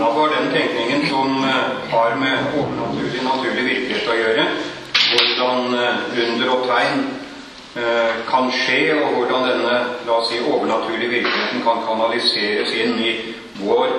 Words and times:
innafor 0.00 0.28
den 0.28 0.52
tenkningen 0.52 1.08
som 1.08 1.44
eh, 1.44 1.90
har 1.90 2.16
med 2.16 2.38
overnaturlig, 2.56 3.20
naturlig 3.24 3.64
virkelighet 3.64 4.06
å 4.08 4.14
gjøre. 4.16 4.46
Hvordan 5.10 5.74
eh, 5.76 6.22
under 6.22 6.52
og 6.54 6.62
tegn 6.70 7.02
eh, 7.76 8.22
kan 8.30 8.48
skje, 8.48 8.94
og 8.96 9.18
hvordan 9.18 9.44
denne 9.50 9.74
la 10.08 10.16
oss 10.16 10.32
si, 10.32 10.40
overnaturlige 10.40 11.12
virkeligheten 11.18 11.60
kan 11.66 11.84
kanaliseres 11.84 12.72
inn 12.80 12.96
i 12.96 13.12
vår 13.60 13.92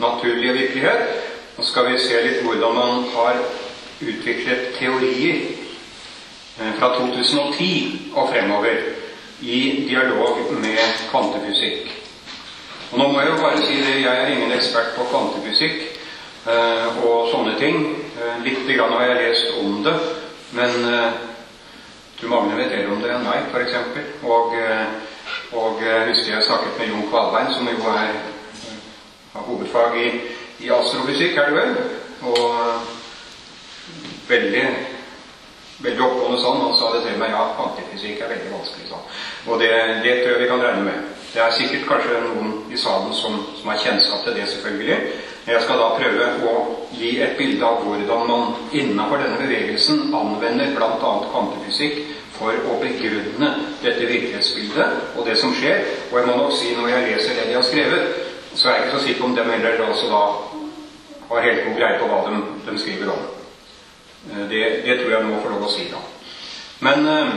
naturlige 0.00 0.56
virkelighet. 0.56 1.28
Nå 1.58 1.68
skal 1.68 1.90
vi 1.90 2.00
se 2.00 2.24
litt 2.24 2.40
hvordan 2.46 2.78
man 2.78 3.04
har 3.12 3.44
utviklet 4.00 4.72
teorier 4.78 5.42
fra 6.78 6.94
2010 6.96 8.14
og 8.14 8.32
fremover 8.32 8.80
i 9.44 9.60
dialog 9.84 10.48
med 10.64 11.02
kvantefysikk. 11.10 12.01
Og 12.92 12.98
nå 12.98 13.06
må 13.08 13.20
jeg 13.22 13.30
jo 13.30 13.36
bare 13.40 13.60
si 13.64 13.78
det, 13.80 13.92
jeg 14.02 14.22
er 14.22 14.30
ingen 14.34 14.50
ekspert 14.52 14.90
på 14.92 15.06
kvantefysikk 15.08 15.78
eh, 16.52 16.98
og 17.00 17.30
sånne 17.32 17.54
ting. 17.56 17.78
Eh, 18.20 18.42
litt 18.44 18.68
grann 18.68 18.92
har 18.92 19.06
jeg 19.08 19.22
lest 19.22 19.54
om 19.62 19.78
det, 19.86 19.94
men 20.58 20.76
eh, 20.90 21.14
du 22.20 22.26
Magne 22.28 22.58
vet 22.58 22.74
mer 22.76 22.90
om 22.92 23.00
det 23.00 23.14
enn 23.14 23.24
meg, 23.24 23.48
f.eks. 23.48 23.72
Og, 24.28 24.52
og 25.56 25.80
jeg 25.80 26.10
husker 26.10 26.34
jeg 26.34 26.44
snakket 26.44 26.76
med 26.82 26.92
Jon 26.92 27.08
Kvalbein, 27.08 27.48
som 27.56 27.70
jo 27.72 27.88
er, 27.94 28.12
har 29.32 29.48
hovedfag 29.48 29.96
i, 29.98 30.06
i 30.66 30.70
astrofysikk, 30.76 31.40
er 31.40 31.48
det 31.48 31.56
vel? 31.56 31.72
Og 32.28 32.44
veldig 34.28 34.66
veldig 35.82 36.04
oppgående 36.04 36.44
sånn. 36.44 36.60
Han 36.62 36.76
sa 36.78 36.92
det 36.92 37.02
til 37.08 37.18
meg 37.18 37.32
ja, 37.32 37.48
kvantefysikk 37.56 38.20
er 38.20 38.36
veldig 38.36 38.52
vanskelig 38.52 38.92
sånn. 38.92 39.10
Og 39.48 39.64
det, 39.64 39.72
det 40.04 40.20
tror 40.20 40.36
jeg 40.36 40.44
vi 40.44 40.52
kan 40.52 40.62
regne 40.62 40.86
med. 40.92 41.21
Det 41.32 41.40
er 41.40 41.54
sikkert 41.56 41.86
kanskje 41.88 42.18
noen 42.26 42.50
i 42.72 42.78
salen 42.80 43.14
som, 43.16 43.38
som 43.56 43.70
har 43.72 43.80
kjennskap 43.80 44.24
til 44.24 44.34
det, 44.36 44.48
selvfølgelig. 44.52 44.98
Jeg 45.46 45.62
skal 45.64 45.80
da 45.80 45.86
prøve 45.96 46.26
å 46.46 46.56
gi 46.94 47.14
et 47.24 47.38
bilde 47.38 47.66
av 47.66 47.80
hvordan 47.82 48.26
man 48.28 48.52
innenfor 48.70 49.22
denne 49.22 49.40
bevegelsen 49.40 50.12
anvender 50.14 50.74
bl.a. 50.76 51.12
kvantefysikk 51.32 52.02
for 52.36 52.54
å 52.68 52.76
begrunne 52.82 53.48
dette 53.82 54.06
virkelighetsbildet 54.06 55.16
og 55.16 55.26
det 55.26 55.38
som 55.40 55.54
skjer. 55.56 55.82
Og 56.10 56.18
jeg 56.20 56.28
må 56.28 56.36
nok 56.36 56.54
si, 56.58 56.74
når 56.76 56.92
jeg 56.92 57.08
leser 57.08 57.38
det 57.38 57.48
de 57.48 57.56
har 57.56 57.66
skrevet, 57.66 58.20
så 58.54 58.68
er 58.68 58.76
jeg 58.76 58.86
ikke 58.86 58.98
så 58.98 59.04
sikker 59.06 59.26
om 59.26 59.36
dem 59.36 59.50
heller 59.50 59.84
også 59.88 60.10
da 60.12 60.24
har 61.32 61.46
helt 61.48 61.64
god 61.66 61.78
greie 61.80 62.00
på 62.00 62.08
hva 62.10 62.18
de, 62.26 62.40
de 62.66 62.78
skriver 62.78 63.12
om. 63.12 63.22
Eh, 64.30 64.44
det, 64.52 64.62
det, 64.84 64.98
tror 65.00 65.14
jeg 65.16 65.30
må 65.30 65.40
få 65.40 65.54
lov 65.54 65.64
å 65.64 65.72
si, 65.72 65.88
da. 65.88 66.02
Men 66.82 67.08
eh, 67.08 67.32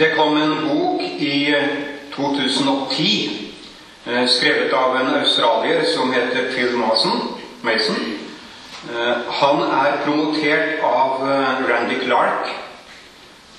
det 0.00 0.14
kom 0.16 0.38
en 0.40 0.56
bok 0.64 1.04
i 1.04 1.34
2010, 2.16 3.30
eh, 4.06 4.26
skrevet 4.26 4.72
av 4.72 4.96
en 4.96 5.14
australier 5.14 5.82
som 5.84 6.12
heter 6.12 6.50
Phil 6.54 6.76
Mason. 6.76 7.20
Mason. 7.60 7.96
Eh, 8.94 9.16
han 9.28 9.62
er 9.62 9.98
promotert 10.04 10.84
av 10.84 11.28
eh, 11.30 11.68
Randy 11.68 11.98
Clark 12.04 12.54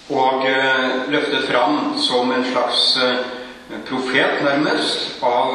og 0.09 0.45
løftet 1.11 1.49
fram 1.49 1.97
som 1.99 2.31
en 2.31 2.45
slags 2.47 2.83
profet, 3.89 4.37
nærmest, 4.43 5.17
av, 5.19 5.49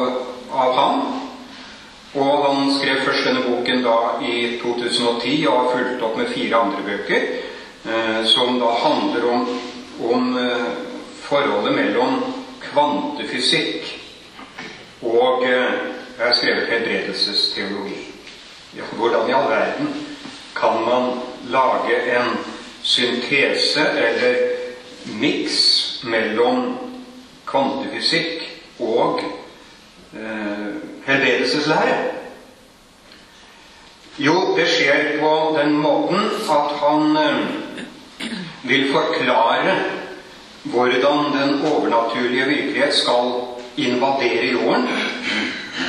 av 0.53 0.75
ham. 0.77 0.99
Og 2.13 2.43
han 2.45 2.69
skrev 2.77 3.01
først 3.07 3.25
denne 3.31 3.47
boken 3.47 3.81
da 3.81 3.95
i 4.21 4.59
2010 4.61 5.47
og 5.47 5.57
har 5.57 5.71
fulgt 5.73 6.05
opp 6.05 6.21
med 6.21 6.29
fire 6.35 6.61
andre 6.67 6.85
bøker, 6.85 7.25
som 8.35 8.61
da 8.61 8.75
handler 8.83 9.25
om, 9.33 9.49
om 10.13 10.29
forholdet 11.31 11.73
mellom 11.81 12.21
kvantefysikk 12.73 13.99
og 15.03 15.45
eh, 15.45 15.73
Jeg 16.19 16.27
har 16.27 16.35
skrevet 16.35 16.69
helbredelsesteologi. 16.69 18.13
Ja, 18.77 18.83
hvordan 18.93 19.31
i 19.31 19.33
all 19.33 19.51
verden 19.51 19.89
kan 20.61 20.75
man 20.85 21.21
lage 21.49 21.97
en 22.17 22.37
syntese 22.83 23.81
eller 23.97 24.35
miks 25.21 25.57
mellom 26.05 26.79
kvantefysikk 27.47 28.45
og 28.79 29.21
eh, 30.15 30.69
helbredelseslære? 31.07 31.97
Jo, 34.19 34.57
det 34.57 34.69
skjer 34.69 35.19
på 35.21 35.59
den 35.59 35.73
måten 35.73 36.31
at 36.51 36.77
han 36.85 37.17
eh, 37.17 38.29
vil 38.63 38.93
forklare 38.93 39.77
hvordan 40.63 41.25
den 41.33 41.73
overnaturlige 41.73 42.45
virkelighet 42.45 42.95
skal 42.95 43.33
invadere 43.77 44.47
jorden. 44.47 44.89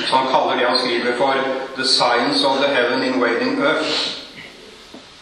Så 0.07 0.16
han 0.16 0.28
kaller 0.28 0.56
det 0.57 0.67
han 0.69 0.78
skriver 0.78 1.17
for 1.17 1.34
'The 1.75 1.85
science 1.85 2.47
of 2.47 2.57
the 2.57 2.75
heaven 2.75 3.03
invading 3.03 3.63
earth'. 3.63 4.19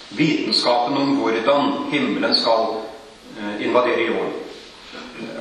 Vitenskapen 0.10 0.98
om 0.98 1.16
hvordan 1.16 1.74
himmelen 1.92 2.36
skal 2.36 2.68
eh, 3.40 3.66
invadere 3.68 4.02
jorden. 4.02 4.34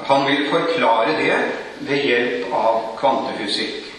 Han 0.06 0.26
vil 0.26 0.50
forklare 0.50 1.16
det 1.16 1.37
ved 1.81 1.97
hjelp 1.97 2.53
av 2.54 2.97
kvantefysikk. 2.99 3.94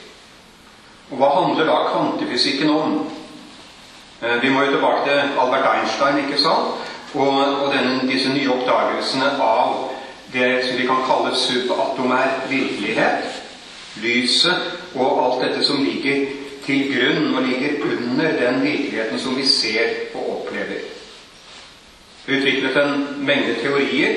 Og 1.12 1.18
hva 1.18 1.30
handler 1.42 1.66
da 1.66 1.78
kvantefysikken 1.92 2.70
om? 2.70 3.10
Eh, 4.22 4.42
vi 4.42 4.50
må 4.50 4.62
jo 4.62 4.72
tilbake 4.72 5.04
til 5.04 5.40
Albert 5.40 5.68
Einstein, 5.76 6.18
ikke 6.18 6.42
sant? 6.42 6.68
Og, 7.14 7.38
og 7.64 7.74
denne, 7.74 8.08
disse 8.08 8.30
nye 8.30 8.50
oppdagelsene 8.50 9.34
av 9.42 9.81
det 10.34 10.66
som 10.66 10.78
vi 10.78 10.88
kan 10.88 11.04
kalle 11.08 11.36
subatomær 11.36 12.46
virkelighet. 12.50 13.42
Lyset 14.02 14.96
og 14.96 15.10
alt 15.24 15.44
dette 15.44 15.66
som 15.68 15.84
ligger 15.84 16.26
til 16.66 16.92
grunn 16.94 17.34
og 17.36 17.44
ligger 17.44 17.82
under 17.84 18.38
den 18.40 18.62
virkeligheten 18.64 19.20
som 19.20 19.38
vi 19.38 19.46
ser 19.46 20.14
og 20.16 20.30
opplever. 20.36 20.86
Utviklet 22.28 22.78
en 22.78 23.08
mengde 23.26 23.58
teorier 23.64 24.16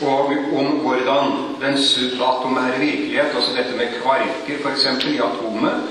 og 0.00 0.32
om 0.52 0.66
hvordan 0.84 1.32
den 1.62 1.78
subatomære 1.78 2.78
virkelighet, 2.80 3.32
altså 3.36 3.50
dette 3.56 3.76
med 3.76 3.94
kvarker 4.02 4.58
f.eks. 4.64 4.86
i 5.04 5.16
atomet, 5.16 5.82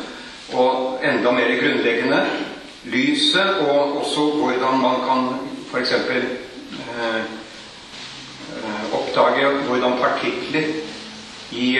og 0.53 0.99
enda 1.03 1.31
mer 1.31 1.55
grunnleggende 1.61 2.25
lyset, 2.83 3.49
og 3.67 3.97
også 3.97 4.21
hvordan 4.21 4.81
man 4.81 4.95
kan 5.07 5.21
f.eks. 5.71 5.91
Eh, 5.91 7.21
oppdage 8.93 9.49
hvordan 9.67 9.97
partikler 10.01 10.69
i, 11.51 11.79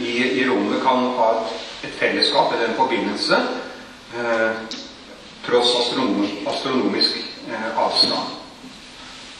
i, 0.00 0.40
i 0.40 0.48
rommet 0.48 0.82
kan 0.82 1.06
ha 1.18 1.30
et, 1.36 1.54
et, 1.84 1.94
fellesskap 1.98 2.52
eller 2.52 2.68
en 2.68 2.78
forbindelse 2.78 3.38
eh, 4.16 4.50
tross 5.46 5.76
astronom, 5.80 6.26
astronomisk 6.46 7.16
eh, 7.48 7.78
avstand. 7.78 8.34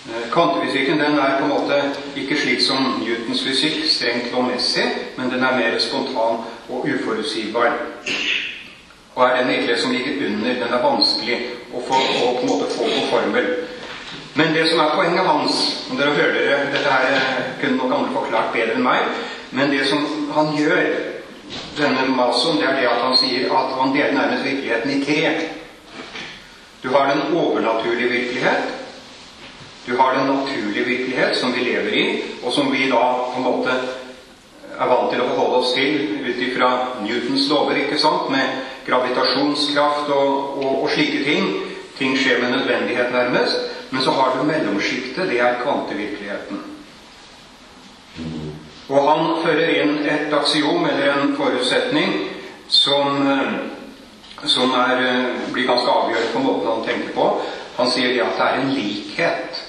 Eh, 0.09 0.31
kvantefysikken 0.33 0.99
den 0.99 1.19
er 1.19 1.39
på 1.39 1.45
en 1.45 1.53
måte 1.53 1.81
ikke 2.17 2.39
slik 2.39 2.63
som 2.63 3.01
Newtons 3.03 3.43
fysikk, 3.43 3.85
strengt 3.91 4.33
lovmessig, 4.33 4.87
men 5.17 5.31
den 5.31 5.45
er 5.45 5.59
mer 5.59 5.79
spontan 5.83 6.45
og 6.69 6.87
uforutsigbar. 6.87 7.73
Og 9.15 9.25
er 9.25 9.37
den 9.37 9.49
virkelighet 9.49 9.81
som 9.81 9.93
ligger 9.93 10.27
under. 10.27 10.55
Den 10.55 10.73
er 10.77 10.83
vanskelig 10.83 11.39
å, 11.73 11.81
få, 11.81 11.97
å 11.97 12.33
på 12.37 12.43
en 12.45 12.51
måte 12.51 12.73
få 12.75 12.85
på 12.85 13.07
formel. 13.11 13.49
Men 14.37 14.53
det 14.53 14.67
som 14.69 14.81
er 14.81 14.95
poenget 14.95 15.25
hans 15.25 15.61
og 15.91 15.99
dere 15.99 16.15
hører 16.17 16.35
det, 16.37 16.57
Dette 16.75 16.93
her 16.93 17.45
kunne 17.61 17.77
nok 17.81 17.93
andre 17.97 18.17
forklart 18.19 18.53
bedre 18.53 18.77
enn 18.77 18.85
meg. 18.85 19.07
Men 19.57 19.71
det 19.73 19.87
som 19.89 20.03
han 20.37 20.51
gjør, 20.59 20.83
denne 21.79 22.09
Mason, 22.17 22.59
det 22.61 22.67
er 22.69 22.81
det 22.81 22.89
at 22.91 23.05
han 23.05 23.15
sier 23.17 23.53
at 23.55 23.77
han 23.79 23.95
deler 23.95 24.17
nærmest 24.17 24.45
virkeligheten 24.45 24.91
i 24.93 25.05
tre. 25.05 25.21
Du 26.83 26.91
har 26.93 27.13
den 27.13 27.37
overnaturlige 27.37 28.11
virkelighet. 28.11 28.75
Du 29.87 29.97
har 29.97 30.19
den 30.19 30.27
naturlige 30.27 30.85
virkelighet 30.85 31.37
som 31.37 31.55
vi 31.55 31.63
lever 31.65 31.93
i, 31.93 32.05
og 32.43 32.53
som 32.53 32.73
vi 32.73 32.91
da 32.91 33.05
på 33.33 33.39
en 33.39 33.47
måte 33.47 33.77
er 34.77 34.91
vant 34.91 35.09
til 35.13 35.23
å 35.23 35.29
forholde 35.31 35.61
oss 35.63 35.73
til 35.77 36.19
ut 36.27 36.43
ifra 36.43 36.71
Newtons 37.07 37.49
lover, 37.49 37.79
ikke 37.81 38.01
sant, 38.03 38.29
med 38.35 38.59
gravitasjonskraft 38.87 40.11
og, 40.13 40.59
og, 40.59 40.73
og 40.83 40.91
slike 40.93 41.23
ting. 41.25 41.49
Ting 41.97 42.19
skjer 42.19 42.43
med 42.43 42.53
nødvendighet, 42.59 43.15
nærmest. 43.15 43.66
Men 43.91 44.03
så 44.03 44.11
har 44.11 44.37
du 44.37 44.43
mellomsjiktet. 44.45 45.29
Det 45.29 45.39
er 45.41 45.61
kvantevirkeligheten. 45.63 46.63
Og 48.89 49.09
han 49.09 49.43
fører 49.43 49.73
inn 49.83 49.99
et 50.07 50.33
aksiom, 50.35 50.87
eller 50.87 51.13
en 51.13 51.35
forutsetning, 51.37 52.15
som, 52.69 53.29
eh, 53.29 53.53
som 54.45 54.75
er, 54.75 55.03
eh, 55.03 55.53
blir 55.53 55.67
ganske 55.67 55.91
avgjørende 55.91 56.33
på 56.33 56.39
måten 56.39 56.71
han 56.71 56.85
tenker 56.85 57.13
på. 57.15 57.41
Han 57.77 57.91
sier 57.91 58.15
det 58.15 58.23
at 58.23 58.37
det 58.39 58.47
er 58.47 58.61
en 58.61 58.75
likhet 58.75 59.65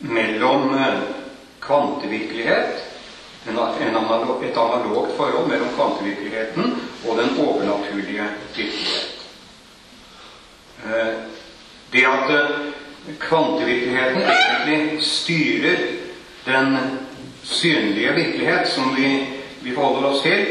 mellom 0.00 0.70
kvantevirkelighet 0.70 1.00
kvantevirkelighet 1.60 2.90
en, 3.48 3.96
analog, 3.96 4.44
et 4.44 4.56
analogt 4.56 5.16
forhold 5.16 5.48
mellom 5.48 5.68
kvantevirkeligheten 5.74 6.80
og 7.08 7.16
den 7.16 7.46
overnaturlige 7.46 8.26
virkelighet. 8.56 9.16
Det 11.92 12.04
at 12.06 12.30
kvantevirkeligheten 13.20 14.22
egentlig 14.22 15.02
styrer 15.02 15.76
den 16.46 16.76
synlige 17.42 18.12
virkelighet 18.12 18.68
som 18.68 18.96
vi, 18.96 19.26
vi 19.60 19.74
forholder 19.74 20.08
oss 20.08 20.22
til, 20.22 20.46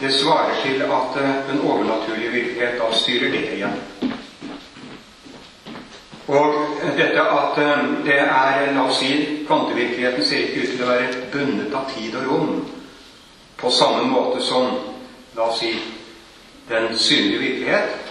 det 0.00 0.14
svarer 0.14 0.54
til 0.62 0.82
at 0.82 1.18
den 1.50 1.60
overnaturlige 1.60 2.30
virkelighet 2.30 2.78
da 2.78 2.92
styrer 2.96 3.30
det 3.30 3.44
igjen. 3.52 3.80
Og 6.28 6.54
dette 6.96 7.20
at 7.20 7.56
det 8.04 8.18
er 8.18 8.72
La 8.74 8.82
oss 8.84 8.98
si 9.00 9.44
kvantevirkeligheten 9.46 10.24
ser 10.24 10.44
ikke 10.44 10.60
ut 10.60 10.74
til 10.74 10.84
å 10.84 10.90
være 10.90 11.22
bundet 11.32 11.74
av 11.74 11.88
tid 11.94 12.16
og 12.20 12.26
rom 12.28 12.50
på 13.58 13.70
samme 13.72 14.04
måte 14.10 14.42
som 14.44 14.68
La 15.36 15.48
oss 15.48 15.62
si 15.62 15.72
den 16.68 16.92
synlige 16.98 17.40
virkelighet. 17.40 18.07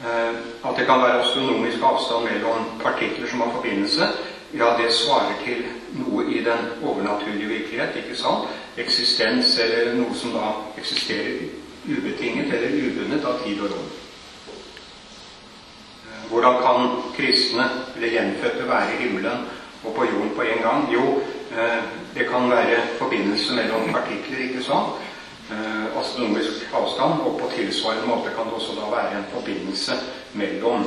At 0.00 0.76
det 0.76 0.86
kan 0.86 1.00
være 1.02 1.22
astronomisk 1.22 1.76
avstand 1.82 2.24
mellom 2.28 2.64
partikler 2.82 3.28
som 3.30 3.40
har 3.40 3.50
forbindelse, 3.54 4.08
ja, 4.54 4.64
det 4.78 4.92
svarer 4.92 5.36
til 5.44 5.64
noe 5.96 6.24
i 6.30 6.42
den 6.44 6.68
overnaturlige 6.84 7.48
virkelighet, 7.48 7.96
ikke 7.96 8.16
sant? 8.16 8.48
Eksistens 8.78 9.56
eller 9.58 9.94
noe 9.96 10.14
som 10.14 10.34
da 10.36 10.52
eksisterer 10.78 11.48
ubetinget 11.86 12.52
eller 12.52 12.76
ubundet 12.86 13.24
av 13.24 13.40
tid 13.44 13.62
og 13.62 13.72
rom. 13.72 13.88
Hvordan 16.28 16.60
kan 16.62 16.96
kristne 17.16 17.66
eller 17.96 18.08
gjenfødte 18.08 18.68
være 18.68 18.94
i 18.94 19.02
himmelen 19.02 19.46
og 19.84 19.94
på 19.94 20.04
jorden 20.04 20.32
på 20.36 20.42
en 20.42 20.62
gang? 20.62 20.88
Jo, 20.92 21.04
det 22.14 22.28
kan 22.30 22.50
være 22.50 22.82
forbindelse 22.98 23.54
mellom 23.54 23.92
partikler, 23.94 24.48
ikke 24.48 24.64
sant? 24.66 25.05
Astronomisk 25.46 26.66
avstand, 26.74 27.20
og 27.22 27.36
på 27.40 27.50
tilsvarende 27.54 28.08
måte 28.08 28.32
kan 28.34 28.48
det 28.48 28.56
også 28.58 28.74
da 28.74 28.88
være 28.90 29.18
en 29.18 29.28
forbindelse 29.30 29.94
mellom 30.34 30.86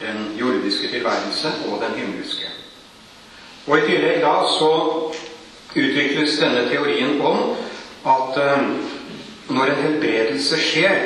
den 0.00 0.24
jordiske 0.38 0.88
tilværelse 0.90 1.52
og 1.70 1.78
den 1.84 1.94
himmelske. 2.00 2.50
Og 3.66 3.78
I 3.78 3.86
tillegg 3.86 4.18
da 4.24 4.32
så 4.50 4.72
utvikles 5.74 6.38
denne 6.40 6.66
teorien 6.68 7.20
om 7.22 7.54
at 8.06 8.40
når 9.48 9.70
en 9.70 9.82
helbredelse 9.82 10.58
skjer, 10.60 11.04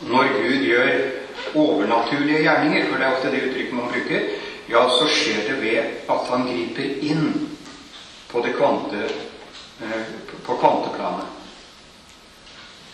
når 0.00 0.28
Gud 0.36 0.66
gjør 0.68 0.92
overnaturlige 1.54 2.42
gjerninger, 2.44 2.86
for 2.88 2.98
det 2.98 3.06
er 3.06 3.16
ofte 3.16 3.32
det 3.32 3.42
uttrykket 3.48 3.74
man 3.74 3.90
bruker, 3.92 4.28
ja, 4.68 4.82
så 4.98 5.08
skjer 5.08 5.48
det 5.48 5.56
ved 5.62 6.10
at 6.10 6.30
han 6.30 6.46
griper 6.48 7.02
inn 7.06 7.26
på, 8.28 8.42
det 8.44 8.56
kvante, 8.58 9.08
på 10.46 10.58
kvanteplanet. 10.60 11.35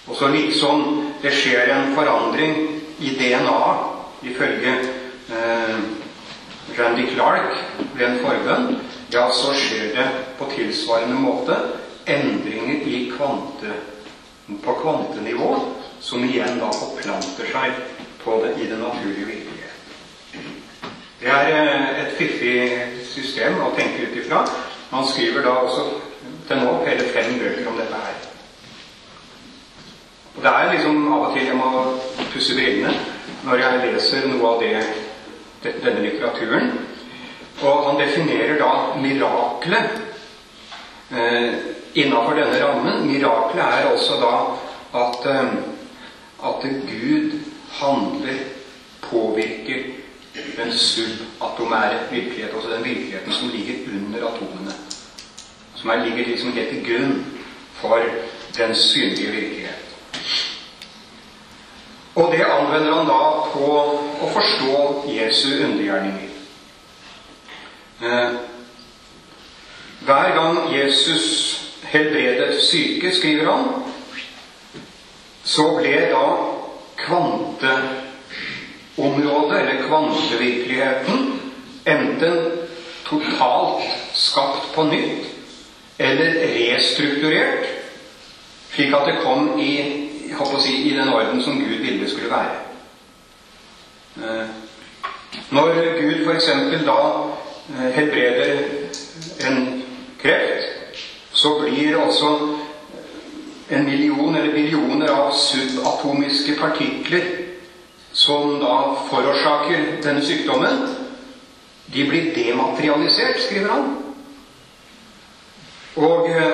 Og 0.06 0.16
så 0.18 0.28
liksom 0.28 0.86
det 1.22 1.32
skjer 1.36 1.70
en 1.70 1.92
forandring 1.96 2.56
i 3.02 3.14
DNA-et, 3.18 3.88
ifølge 4.22 4.72
eh, 5.30 5.78
Randy 6.78 7.06
Clark 7.14 7.54
ved 7.94 8.06
en 8.06 8.18
forbønn, 8.22 8.76
ja, 9.12 9.28
så 9.34 9.54
skjer 9.54 9.92
det 9.96 10.06
på 10.38 10.48
tilsvarende 10.54 11.18
måte 11.20 11.56
endringer 12.06 12.86
i 12.86 13.04
kvante, 13.16 13.74
på 14.64 14.74
kvantenivå, 14.82 15.50
som 16.00 16.24
igjen 16.26 16.58
da 16.58 16.70
forplanter 16.74 17.50
seg 17.52 17.78
på 18.24 18.40
det, 18.44 18.56
i 18.62 18.70
det 18.70 18.78
naturlige 18.80 19.28
virkelighet. 19.28 19.52
Det 21.22 21.30
er 21.30 22.02
et 22.02 22.16
fiffig 22.18 22.56
system 23.06 23.60
å 23.62 23.70
tenke 23.78 24.08
ut 24.08 24.18
ifra. 24.18 24.42
Man 24.90 25.06
skriver 25.06 25.46
da 25.46 25.54
også 25.62 25.86
til 26.48 26.64
nå 26.64 26.74
hele 26.88 27.06
fem 27.14 27.36
bøker 27.38 27.70
om 27.70 27.78
dette 27.78 28.00
her. 28.06 28.31
Og 30.36 30.42
Det 30.42 30.50
er 30.50 30.72
liksom 30.72 31.12
av 31.12 31.26
og 31.26 31.34
til 31.34 31.46
jeg 31.46 31.56
må 31.56 31.70
pusse 32.32 32.54
brillene 32.56 32.92
når 33.42 33.58
jeg 33.58 33.80
leser 33.82 34.28
noe 34.30 34.52
av 34.52 34.62
det, 34.62 34.80
denne 35.82 36.04
litteraturen. 36.04 36.70
Og 37.62 37.86
han 37.88 37.98
definerer 38.00 38.56
da 38.58 38.70
miraklet 39.02 39.98
eh, 41.12 41.58
innafor 42.00 42.38
denne 42.38 42.60
rammen. 42.62 43.04
Miraklet 43.10 43.64
er 43.64 43.90
også 43.90 44.18
da 44.22 44.34
at, 45.02 45.26
eh, 45.26 45.52
at 46.48 46.68
Gud 46.88 47.38
handler, 47.80 48.38
påvirker 49.02 49.82
den 50.56 50.72
subatomære 50.72 51.98
virkelighet, 52.10 52.54
altså 52.54 52.70
den 52.70 52.84
virkeligheten 52.84 53.32
som 53.32 53.48
ligger 53.48 53.74
under 53.92 54.28
atomene. 54.28 54.72
Som 55.74 55.90
er, 55.90 56.04
ligger 56.04 56.30
liksom 56.30 56.52
helt 56.52 56.68
til 56.68 56.84
grunn 56.86 57.26
for 57.72 58.00
den 58.56 58.74
synlige 58.74 59.30
virkelighet. 59.30 59.61
Og 62.14 62.32
det 62.32 62.44
anvender 62.44 62.92
han 62.92 63.06
da 63.08 63.20
på 63.52 63.68
å 64.20 64.26
forstå 64.34 65.04
Jesu 65.08 65.64
undergjerninger. 65.64 66.28
Eh, 68.02 68.30
hver 70.04 70.34
gang 70.34 70.74
Jesus 70.74 71.28
helbredet 71.92 72.64
syke, 72.64 73.14
skriver 73.14 73.52
han, 73.52 73.64
så 75.44 75.78
ble 75.78 76.10
da 76.12 76.26
kvanteområdet, 77.02 79.60
eller 79.60 79.88
kvantevirkeligheten, 79.88 81.40
enten 81.86 82.36
totalt 83.06 83.82
skapt 84.14 84.74
på 84.74 84.82
nytt 84.90 85.26
eller 85.98 86.34
restrukturert, 86.56 87.66
slik 88.72 88.94
at 88.96 89.06
det 89.06 89.16
kom 89.22 89.60
i, 89.60 90.11
si, 90.60 90.72
i 90.90 90.96
den 90.96 91.08
orden 91.08 91.42
som 91.42 91.58
Gud 91.58 91.78
ville 91.80 92.10
skulle 92.10 92.30
være. 92.30 92.56
Når 95.50 95.74
Gud 96.00 96.26
f.eks. 96.26 96.48
da 96.86 96.98
helbreder 97.94 98.58
en 99.46 99.82
kreft, 100.22 100.98
så 101.32 101.58
blir 101.60 101.96
også 101.96 102.38
en 103.70 103.84
million 103.84 104.36
eller 104.36 104.52
billioner 104.52 105.08
av 105.08 105.32
subatomiske 105.34 106.56
partikler 106.60 107.24
som 108.12 108.58
da 108.60 108.76
forårsaker 109.08 110.02
denne 110.04 110.24
sykdommen, 110.24 110.82
de 111.94 112.04
blir 112.08 112.34
dematerialisert, 112.36 113.40
skriver 113.40 113.72
han, 113.72 113.88
og 115.96 116.28
oppløst 116.28 116.51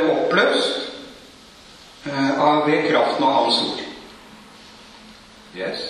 av 2.59 2.67
ved 2.71 2.91
kraften 2.91 3.25
av 3.25 3.33
Hans 3.33 3.63
ord. 3.63 3.81
Yes. 5.57 5.87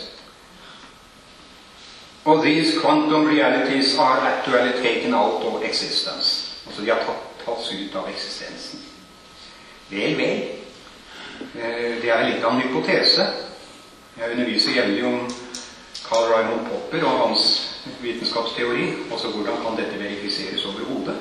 Og 2.25 2.43
these 2.45 2.81
quantum 2.81 3.27
realities 3.27 3.99
are 3.99 4.21
actually 4.21 4.73
taken 4.83 5.15
out 5.15 5.45
of 5.45 5.63
existence. 5.65 6.55
Altså 6.67 6.83
de 6.83 6.91
har 6.91 7.01
tatt, 7.05 7.45
tatt 7.45 7.73
ut 7.73 7.97
av 7.97 8.09
eksistensen. 8.09 8.81
Vel, 9.89 10.17
vel. 10.17 10.43
Det 12.03 12.11
er 12.11 12.27
litt 12.29 12.45
av 12.45 12.53
en 12.53 12.61
hypotese. 12.61 13.25
Jeg 14.19 14.35
underviser 14.35 14.77
jevnlig 14.77 15.05
om 15.07 15.21
Carl 16.05 16.29
Raymond 16.33 16.69
Popper 16.69 17.07
og 17.09 17.21
hans 17.23 17.45
vitenskapsteori. 18.03 18.89
Altså 19.13 19.33
hvordan 19.33 19.63
kan 19.65 19.79
dette 19.81 20.01
verifiseres 20.01 20.67
overhodet? 20.69 21.17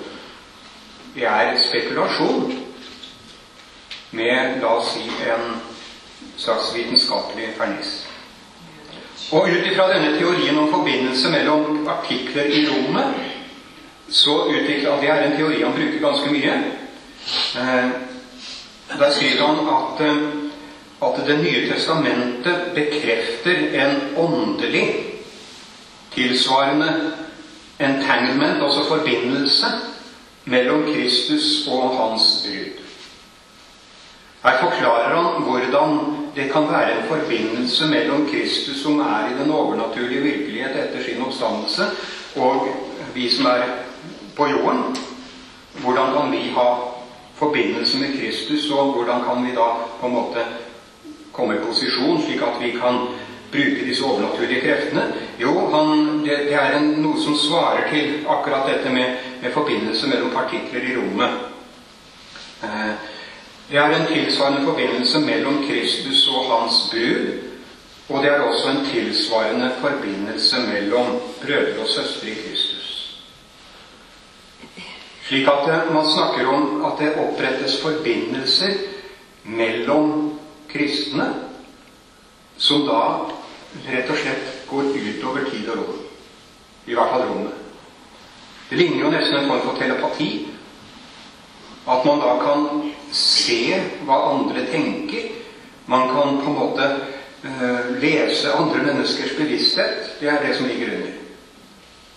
Det 1.15 1.25
er 1.25 1.55
spekulasjon 1.69 2.66
med, 4.11 4.61
la 4.61 4.67
oss 4.67 4.93
si, 4.93 5.09
en 5.29 5.57
slags 6.37 6.75
vitenskapelig 6.75 7.49
ferniss. 7.57 8.07
Og 9.31 9.49
ut 9.49 9.65
ifra 9.67 9.89
denne 9.91 10.13
teorien 10.15 10.57
om 10.57 10.71
forbindelse 10.71 11.31
mellom 11.31 11.87
artikler 11.91 12.47
i 12.47 12.63
rommet, 12.69 13.15
så 14.09 14.45
utvikla 14.47 15.01
Det 15.01 15.09
er 15.09 15.23
en 15.23 15.37
teori 15.37 15.63
han 15.63 15.73
bruker 15.75 15.99
ganske 15.99 16.31
mye. 16.31 16.53
Eh, 17.59 17.89
der 18.99 19.11
skriver 19.11 19.47
han 19.47 19.67
at, 19.67 20.01
at 21.03 21.27
Det 21.27 21.37
nye 21.43 21.67
testamentet 21.73 22.71
bekrefter 22.75 23.83
en 23.83 24.17
åndelig 24.17 24.87
tilsvarende 26.13 27.11
entanglement, 27.79 28.63
altså 28.63 28.87
forbindelse, 28.87 29.65
mellom 30.45 30.83
Kristus 30.83 31.67
og 31.67 31.97
hans 31.97 32.45
brud. 32.45 32.86
Her 34.47 34.61
forklarer 34.63 35.15
han 35.15 35.43
hvordan 35.43 35.97
det 36.35 36.51
kan 36.51 36.69
være 36.71 36.91
en 36.91 37.07
forbindelse 37.07 37.87
mellom 37.87 38.29
Kristus, 38.31 38.77
som 38.83 38.99
er 38.99 39.27
i 39.27 39.43
den 39.43 39.51
overnaturlige 39.51 40.21
virkelighet 40.21 40.77
etter 40.83 41.03
sin 41.03 41.23
oppstandelse, 41.25 41.83
og 42.35 42.67
vi 43.13 43.29
som 43.29 43.45
er 43.45 43.63
på 44.37 44.47
jorden. 44.47 44.95
Hvordan 45.83 46.13
kan 46.13 46.31
vi 46.31 46.37
ha 46.55 46.67
forbindelse 47.35 47.97
med 47.97 48.19
Kristus, 48.19 48.69
og 48.71 48.93
hvordan 48.93 49.23
kan 49.27 49.43
vi 49.45 49.51
da 49.55 49.67
på 49.99 50.07
en 50.07 50.13
måte 50.13 50.45
komme 51.33 51.55
i 51.55 51.65
posisjon, 51.67 52.21
slik 52.21 52.41
at 52.41 52.61
vi 52.61 52.71
kan 52.71 53.01
bruke 53.51 53.83
disse 53.89 54.05
overnaturlige 54.05 54.61
kreftene? 54.61 55.03
Jo, 55.41 55.53
han, 55.75 56.07
det, 56.23 56.39
det, 56.47 56.55
er 56.55 56.79
en, 56.79 56.89
noe 57.03 57.19
som 57.19 57.35
svarer 57.35 57.91
til 57.91 58.23
akkurat 58.29 58.71
dette 58.71 58.95
med, 58.95 59.19
med 59.43 59.51
forbindelse 59.51 60.07
mellom 60.07 60.31
partikler 60.31 60.87
i 60.87 60.95
rommet. 60.95 61.29
Eh, 62.63 63.16
det 63.69 63.77
er 63.77 63.95
en 63.95 64.07
tilsvarende 64.07 64.63
forbindelse 64.65 65.19
mellom 65.19 65.63
Kristus 65.67 66.27
og 66.27 66.45
hans 66.51 66.89
brud. 66.91 67.27
Og 68.09 68.23
det 68.23 68.31
er 68.31 68.41
også 68.41 68.69
en 68.69 68.85
tilsvarende 68.85 69.71
forbindelse 69.81 70.55
mellom 70.59 71.19
brødre 71.41 71.81
og 71.81 71.87
søstre 71.87 72.29
i 72.29 72.33
Kristus. 72.33 72.77
Slik 75.27 75.47
at 75.47 75.91
man 75.93 76.05
snakker 76.15 76.47
om 76.47 76.85
at 76.85 76.99
det 76.99 77.15
opprettes 77.19 77.81
forbindelser 77.81 78.73
mellom 79.43 80.39
kristne 80.71 81.33
som 82.57 82.85
da 82.87 83.01
rett 83.87 84.09
og 84.09 84.17
slett 84.17 84.53
går 84.69 84.93
utover 84.95 85.49
tid 85.51 85.67
og 85.69 85.81
rom. 85.81 85.99
I 86.87 86.95
hvert 86.95 87.11
fall 87.11 87.27
rommet. 87.27 87.53
Det 88.69 88.77
ligner 88.77 89.03
jo 89.03 89.11
nesten 89.11 89.37
en 89.37 89.49
form 89.49 89.61
for 89.65 89.79
telepati. 89.79 90.47
At 91.87 92.05
man 92.05 92.23
da 92.23 92.33
kan 92.43 92.93
se 93.11 93.77
hva 94.05 94.17
andre 94.31 94.65
tenker. 94.71 95.29
Man 95.85 96.09
kan 96.11 96.41
på 96.43 96.51
en 96.51 96.57
måte 96.57 96.87
uh, 97.43 97.93
lese 98.01 98.51
andre 98.53 98.83
menneskers 98.83 99.37
bevissthet. 99.37 100.17
Det 100.19 100.29
er 100.29 100.43
det 100.43 100.55
som 100.57 100.67
ligger 100.67 100.95
under. 100.97 101.13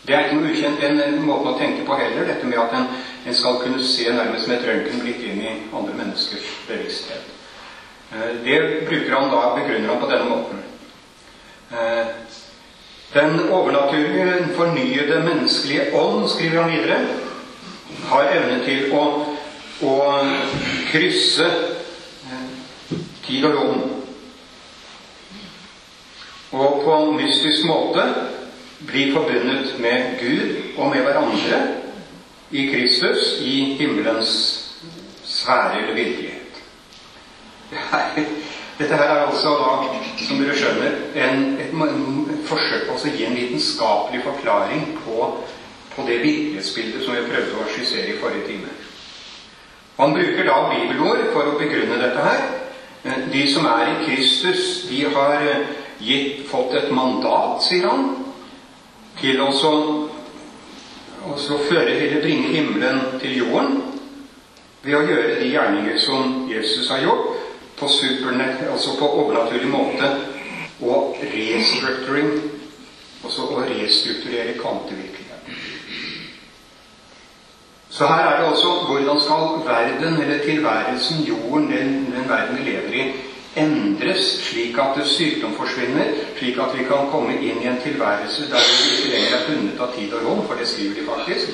Det 0.07 0.17
er 0.17 0.27
ikke 0.27 0.39
noe 0.41 0.51
ukjent 0.51 0.83
en, 0.83 1.19
måte 1.23 1.53
å 1.53 1.59
tenke 1.61 1.85
på 1.87 1.97
heller, 2.01 2.25
dette 2.27 2.49
med 2.49 2.59
at 2.59 2.73
en, 2.75 2.87
en 3.29 3.37
skal 3.37 3.61
kunne 3.61 3.85
se 3.85 4.09
nærmest 4.11 4.49
med 4.49 4.57
et 4.57 4.69
røntgenblikk 4.71 5.21
inn 5.29 5.43
i 5.45 5.53
andre 5.77 5.95
menneskers 5.99 6.49
bevissthet. 6.69 7.31
Uh, 8.11 8.33
det 8.45 8.61
bruker 8.89 9.17
han 9.17 9.31
da, 9.33 9.43
begrunner 9.61 9.93
han 9.95 10.03
på 10.03 10.11
denne 10.11 10.31
måten. 10.33 10.65
Uh, 11.71 12.39
den 13.15 13.51
overnaturlige, 13.51 14.49
fornyede 14.57 15.23
menneskelige 15.25 15.95
ånd, 15.95 16.29
skriver 16.29 16.63
han 16.63 16.71
videre, 16.71 16.99
har 18.07 18.31
evne 18.35 18.61
til 18.65 18.93
å, 18.95 19.03
å 19.83 19.95
krysse 20.91 21.47
eh, 21.47 22.49
tid 23.27 23.47
og 23.49 23.57
rom. 23.57 23.83
Og 26.51 26.81
på 26.85 26.97
en 26.97 27.17
mystisk 27.17 27.65
måte 27.69 28.05
bli 28.87 29.11
forbundet 29.15 29.77
med 29.79 30.19
Gud 30.21 30.77
og 30.77 30.91
med 30.91 31.05
hverandre 31.07 31.61
i 32.51 32.67
Kristus 32.73 33.37
i 33.41 33.77
himmelens 33.79 34.33
sfære 35.25 35.83
eller 35.83 35.95
virkelighet. 35.95 36.63
Det 37.71 38.27
dette 38.81 38.97
her 38.97 39.11
er 39.11 39.27
altså 39.27 39.51
da, 39.61 39.73
som 40.27 40.41
dere 40.41 40.57
skjønner, 40.57 40.95
en, 41.15 41.43
et, 41.61 41.75
et 41.75 42.47
forsøk 42.49 42.87
på 42.89 42.97
å 42.97 43.13
gi 43.15 43.27
en 43.29 43.37
vitenskapelig 43.37 44.23
forklaring 44.25 44.87
på, 45.05 45.27
på 45.95 46.07
det 46.09 46.23
virkelighetsbildet 46.25 47.05
som 47.05 47.15
vi 47.15 47.27
prøvde 47.29 47.61
å 47.61 47.69
skissere 47.71 48.15
i 48.15 48.19
forrige 48.23 48.49
time. 48.49 48.73
Han 50.01 50.15
bruker 50.17 50.47
da 50.49 50.57
bibelord 50.73 51.27
for 51.35 51.45
å 51.51 51.59
begrunne 51.61 51.99
dette 52.01 52.25
her. 52.25 52.41
De 53.33 53.43
som 53.53 53.67
er 53.69 53.85
i 53.91 53.99
Kristus, 54.07 54.87
de 54.89 55.05
har 55.13 55.45
gitt, 56.01 56.47
fått 56.49 56.75
et 56.79 56.91
mandat, 56.93 57.61
sier 57.65 57.85
han, 57.89 58.15
til 59.21 59.41
å 59.45 59.51
føre 61.69 61.91
eller 61.93 62.23
bringe 62.25 62.49
himmelen 62.55 63.01
til 63.21 63.37
jorden 63.43 63.83
ved 64.81 64.97
å 64.97 65.05
gjøre 65.05 65.37
de 65.43 65.51
gjerninger 65.53 65.99
som 66.01 66.49
Jesus 66.49 66.89
har 66.89 67.05
gjort, 67.05 67.37
på 67.77 67.89
supernett, 67.89 68.65
altså 68.73 68.97
på 68.97 69.09
overnaturlig 69.23 69.69
måte, 69.69 70.09
og 70.81 71.17
restructuring, 71.21 72.31
altså 73.25 73.43
å 73.53 73.65
restrukturere 73.69 74.57
kvantevirkeligheten. 74.57 75.10
Så 77.91 78.07
her 78.07 78.25
er 78.25 78.41
det 78.41 78.47
også 78.53 78.69
hvordan 78.87 79.21
skal 79.21 79.67
verden, 79.67 80.23
eller 80.23 80.45
tilværelsen, 80.45 81.25
jorden, 81.25 81.71
den, 81.73 81.89
den 82.17 82.29
verden 82.29 82.59
vi 82.59 82.71
lever 82.71 82.93
i, 82.93 83.13
endres 83.57 84.27
slik 84.47 84.79
at 84.79 85.07
sykdom 85.07 85.55
forsvinner, 85.59 86.05
slik 86.39 86.59
at 86.59 86.79
vi 86.79 86.85
kan 86.87 87.11
komme 87.11 87.35
inn 87.35 87.63
i 87.63 87.67
en 87.67 87.81
tilværelse 87.83 88.47
der 88.51 88.63
vi 88.69 88.91
ikke 88.95 89.11
lenger 89.15 89.37
er 89.37 89.47
bundet 89.49 89.81
av 89.81 89.95
tid 89.97 90.13
og 90.15 90.27
rom, 90.27 90.43
for 90.47 90.55
det 90.55 90.69
skriver 90.69 90.95
de 90.95 91.07
faktisk. 91.09 91.49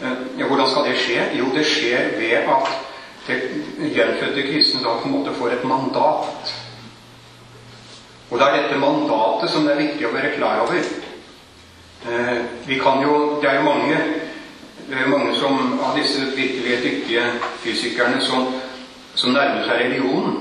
Eh, 0.00 0.46
hvordan 0.46 0.70
skal 0.70 0.86
det 0.90 0.98
skje? 0.98 1.22
Jo, 1.38 1.48
det 1.54 1.66
skjer 1.66 2.14
ved 2.18 2.36
at 2.54 2.70
gjenfødte 3.94 4.46
kristne 4.46 4.82
da 4.84 4.94
på 5.00 5.08
en 5.08 5.16
måte 5.16 5.34
får 5.34 5.56
et 5.56 5.64
mandat. 5.64 6.54
Og 8.30 8.38
det 8.38 8.46
er 8.46 8.62
dette 8.62 8.78
mandatet 8.78 9.50
som 9.50 9.66
det 9.66 9.74
er 9.74 9.82
viktig 9.82 10.06
å 10.06 10.14
være 10.14 10.34
klar 10.36 10.62
over. 10.66 10.86
Eh, 12.04 12.38
vi 12.66 12.78
kan 12.78 13.02
jo, 13.02 13.40
Det 13.42 13.50
er 13.50 13.54
jo 13.54 13.70
mange, 13.72 13.98
mange 15.08 15.36
som, 15.38 15.78
av 15.80 15.98
disse 15.98 16.26
virkelig 16.36 16.78
dyktige 16.82 17.24
fysikerne 17.64 18.20
som, 18.20 18.50
som 19.14 19.32
nærmer 19.32 19.64
seg 19.64 19.80
religionen. 19.84 20.36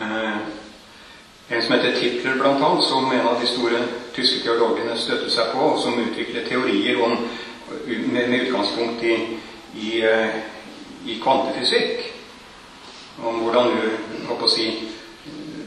Eh, 0.00 0.36
en 1.50 1.62
som 1.62 1.76
heter 1.76 1.94
Titler, 2.00 2.40
blant 2.40 2.62
annet, 2.62 2.84
som 2.84 3.12
en 3.12 3.28
av 3.30 3.40
de 3.40 3.46
store 3.46 3.84
tyske 4.16 4.42
teologene 4.42 4.98
støtter 4.98 5.30
seg 5.30 5.54
på, 5.54 5.70
og 5.72 5.80
som 5.82 6.00
utvikler 6.02 6.48
teorier 6.48 6.98
om, 7.04 7.16
med, 7.86 8.28
med 8.28 8.46
utgangspunkt 8.46 9.04
i, 9.06 9.16
i 9.76 9.96
eh, 10.02 10.44
i 11.06 11.20
kvantefysikk. 11.22 12.12
Om 13.24 13.40
hvordan 13.40 13.70
du 13.72 14.32
å 14.34 14.48
si, 14.50 14.66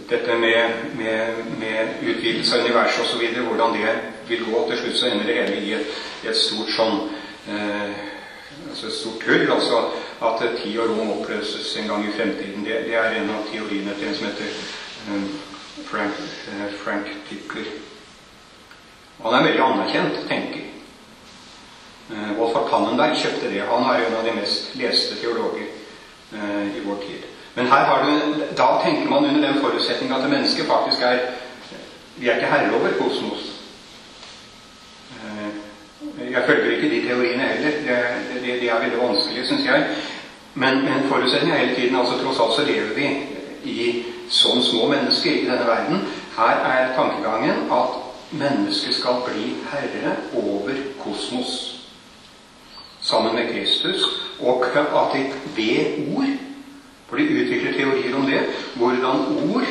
dette 0.10 0.38
med, 0.38 0.70
med, 0.98 1.42
med 1.60 2.04
utvidelse 2.04 2.58
av 2.58 2.66
universet 2.66 3.06
osv. 3.06 3.26
Hvordan 3.48 3.76
det 3.78 3.96
vil 4.28 4.46
gå. 4.46 4.64
Til 4.70 4.78
slutt 4.78 4.98
så 4.98 5.10
ender 5.10 5.30
det 5.30 5.38
hele 5.42 5.60
i 5.62 5.74
et, 5.78 6.00
et 6.30 6.38
stort 6.38 6.72
sånn 6.74 6.98
eh, 7.50 8.08
altså 8.70 8.88
et 8.88 8.98
stort 8.98 9.28
hull. 9.30 9.46
Altså 9.52 9.84
at 10.30 10.44
tid 10.62 10.80
og 10.80 10.90
rom 10.90 11.14
oppløses 11.20 11.76
en 11.80 11.88
gang 11.92 12.08
i 12.08 12.16
fremtiden. 12.18 12.66
Det, 12.66 12.82
det 12.88 12.98
er 12.98 13.22
en 13.22 13.32
av 13.36 13.46
teoriene 13.52 13.96
til 14.00 14.10
en 14.10 14.18
som 14.18 14.28
heter 14.32 14.50
eh, 14.50 15.30
Frank, 15.90 16.20
eh, 16.54 16.68
Frank 16.84 17.14
Tipler. 17.30 17.70
Han 19.24 19.36
er 19.36 19.48
veldig 19.50 19.64
anerkjent 19.64 20.22
tenker. 20.30 20.68
Eh, 22.10 22.32
Wolfgang 22.38 22.70
Pannenberg 22.70 23.18
kjøpte 23.20 23.52
det. 23.52 23.66
Han 23.70 23.86
er 23.92 24.08
en 24.08 24.20
av 24.20 24.26
de 24.26 24.38
mest 24.40 24.74
leste 24.80 25.20
teologer 25.22 25.68
eh, 26.34 26.78
i 26.78 26.86
vår 26.86 27.04
tid. 27.06 27.29
Men 27.60 27.68
her 27.68 27.86
har 27.86 28.06
du, 28.06 28.12
da 28.58 28.68
tenker 28.84 29.10
man 29.10 29.26
under 29.26 29.48
den 29.48 29.62
forutsetning 29.62 30.12
at 30.16 30.30
mennesket 30.30 30.66
faktisk 30.66 31.02
er 31.02 31.18
Vi 32.16 32.28
er 32.28 32.36
ikke 32.36 32.48
herre 32.48 32.76
over 32.76 32.92
kosmos. 33.00 33.42
Eh, 35.16 36.32
jeg 36.32 36.44
følger 36.46 36.72
ikke 36.72 36.90
de 36.90 37.08
teoriene 37.08 37.44
heller. 37.44 37.72
Det, 37.72 38.42
de, 38.44 38.48
det 38.62 38.70
er 38.70 38.80
veldig 38.80 39.02
vanskelig, 39.02 39.48
syns 39.48 39.66
jeg. 39.66 39.86
Men, 40.54 40.82
men 40.86 41.10
forutsetningen 41.10 41.58
er 41.58 41.66
hele 41.66 41.76
tiden 41.76 41.96
altså 41.96 42.18
Tross 42.24 42.40
alt 42.40 42.56
så 42.56 42.66
lever 42.66 42.96
vi 42.96 43.08
i 43.64 43.88
sånn 44.32 44.64
små 44.64 44.88
mennesker 44.92 45.32
i 45.32 45.46
denne 45.48 45.68
verden. 45.68 46.04
Her 46.38 46.64
er 46.74 46.96
tankegangen 46.96 47.68
at 47.72 47.96
mennesket 48.32 48.96
skal 48.96 49.24
bli 49.28 49.54
herre 49.72 50.16
over 50.44 50.84
kosmos 51.04 51.56
sammen 53.02 53.36
med 53.36 53.52
Kristus, 53.52 54.04
og 54.40 54.66
at 54.76 55.16
de 55.16 55.26
ved 55.56 56.16
ord 56.16 56.49
For 57.10 57.18
de 57.18 57.24
utvikler 57.24 57.74
teorier 57.74 58.16
om 58.16 58.26
det. 58.30 58.42
Hvordan 58.76 59.26
ord 59.54 59.66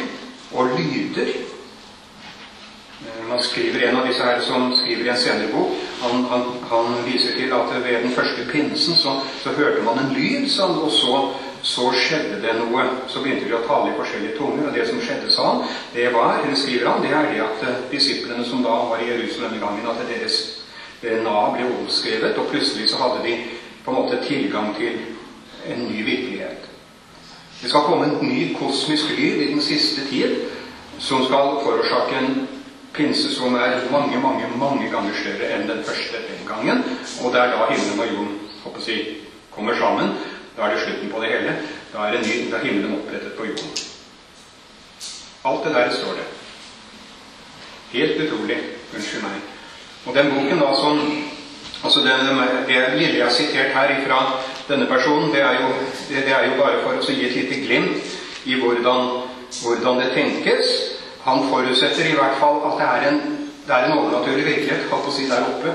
og 0.53 0.71
lyder 0.79 1.29
eh, 3.07 3.29
Man 3.29 3.43
skriver 3.43 3.89
En 3.89 3.97
av 3.97 4.07
disse 4.09 4.25
her 4.25 4.41
som 4.43 4.73
skriver 4.75 5.05
i 5.05 5.13
en 5.13 5.21
senere 5.21 5.53
bok, 5.53 5.75
han, 6.03 6.25
han, 6.31 6.47
han 6.71 6.97
viser 7.07 7.37
til 7.37 7.53
at 7.55 7.75
ved 7.85 8.03
den 8.03 8.15
første 8.17 8.47
pinsen 8.53 8.97
så, 8.97 9.21
så 9.43 9.53
hørte 9.59 9.85
man 9.85 10.01
en 10.03 10.15
lyd, 10.17 10.49
sånn, 10.51 10.79
og 10.83 10.91
så, 10.93 11.19
så, 11.63 11.91
skjedde 11.93 12.41
det 12.43 12.55
noe. 12.59 12.87
Så 13.11 13.23
begynte 13.23 13.47
de 13.47 13.59
å 13.59 13.65
tale 13.67 13.93
i 13.93 13.99
forskjellige 13.99 14.39
tunger, 14.39 14.71
og 14.71 14.75
det 14.75 14.87
som 14.89 15.03
skjedde, 15.03 15.31
sa 15.35 15.51
han, 15.53 15.67
det 15.95 16.09
var, 16.15 16.41
eller 16.43 16.59
skriver 16.59 16.91
han, 16.91 17.05
det 17.05 17.13
er 17.15 17.31
det 17.35 17.45
at 17.45 17.67
eh, 17.69 17.83
disiplene 17.93 18.47
som 18.49 18.65
da 18.67 18.81
var 18.91 19.05
i 19.05 19.11
Jerusalem 19.13 19.59
i 19.59 19.63
gangen, 19.63 19.91
at 19.91 20.09
deres 20.11 20.41
Nav 20.99 21.53
ble 21.55 21.69
omskrevet, 21.71 22.39
og 22.41 22.49
plutselig 22.51 22.89
så 22.91 22.99
hadde 22.99 23.21
de 23.23 23.37
på 23.85 23.93
en 23.93 24.01
måte 24.01 24.19
tilgang 24.25 24.73
til 24.75 24.97
en 25.71 25.85
ny 25.87 26.03
virkelighet. 26.03 26.68
Det 27.63 27.69
skal 27.69 27.81
komme 27.81 28.07
en 28.07 28.29
ny 28.29 28.55
kosmisk 28.55 29.11
lyd 29.11 29.43
i 29.43 29.51
den 29.53 29.63
siste 29.63 30.05
tid 30.11 30.37
som 30.99 31.25
skal 31.25 31.59
forårsake 31.65 32.19
en 32.19 32.49
pinse 32.95 33.35
som 33.35 33.55
er 33.55 33.81
mange, 33.91 34.21
mange 34.21 34.47
mange 34.59 34.91
ganger 34.91 35.15
større 35.15 35.51
enn 35.55 35.69
den 35.69 35.85
første 35.85 36.23
den 36.29 36.47
gangen. 36.47 36.85
Og 37.23 37.33
det 37.33 37.41
er 37.41 37.55
da 37.55 37.67
himmelen 37.71 38.01
og 38.01 38.13
jorden 38.13 38.39
håper 38.65 38.81
si, 38.83 38.97
kommer 39.55 39.75
sammen. 39.79 40.15
Da 40.57 40.63
er 40.67 40.75
det 40.75 40.85
slutten 40.85 41.11
på 41.11 41.23
det 41.23 41.31
hele. 41.35 41.57
Da 41.93 42.07
er, 42.07 42.17
det 42.17 42.27
ny, 42.27 42.51
da 42.51 42.59
er 42.59 42.67
himmelen 42.67 42.99
opprettet 42.99 43.33
på 43.39 43.47
jorden. 43.47 43.71
Alt 45.45 45.65
det 45.65 45.75
der 45.75 45.95
står 45.95 46.19
det. 46.19 46.27
Helt 47.93 48.23
utrolig. 48.27 48.59
Unnskyld 48.95 49.23
meg. 49.23 49.39
Og 50.07 50.15
den 50.15 50.31
boken 50.35 50.63
da 50.63 50.73
som 50.79 51.01
altså 51.85 52.01
det, 52.01 52.15
det 52.69 52.99
lille 52.99 53.19
jeg 53.19 53.27
har 53.27 53.33
sitert 53.35 53.75
her 53.75 53.95
fra 54.07 54.19
denne 54.69 54.87
personen, 54.87 55.33
det 55.33 55.43
er, 55.43 55.61
jo, 55.61 55.69
det, 56.09 56.25
det 56.27 56.35
er 56.35 56.47
jo 56.49 56.59
bare 56.61 56.81
for 56.85 56.99
å 56.99 57.15
gi 57.15 57.27
et 57.27 57.37
lite 57.37 57.61
glimt 57.65 58.49
i 58.49 58.59
hvordan, 58.61 59.11
hvordan, 59.63 60.01
det 60.03 60.13
tenkes. 60.15 60.73
Han 61.25 61.49
forutsetter 61.51 62.09
i 62.09 62.17
hvert 62.17 62.39
fall 62.41 62.61
at 62.69 62.81
det 62.81 62.89
er 62.89 63.09
en, 63.11 63.23
det 63.67 63.75
er 63.75 63.87
en 63.87 63.99
overnaturlig 63.99 64.45
virkelighet 64.45 64.91
holdt 64.93 65.09
på 65.09 65.15
å 65.15 65.17
si 65.17 65.29
der 65.31 65.49
oppe. 65.49 65.75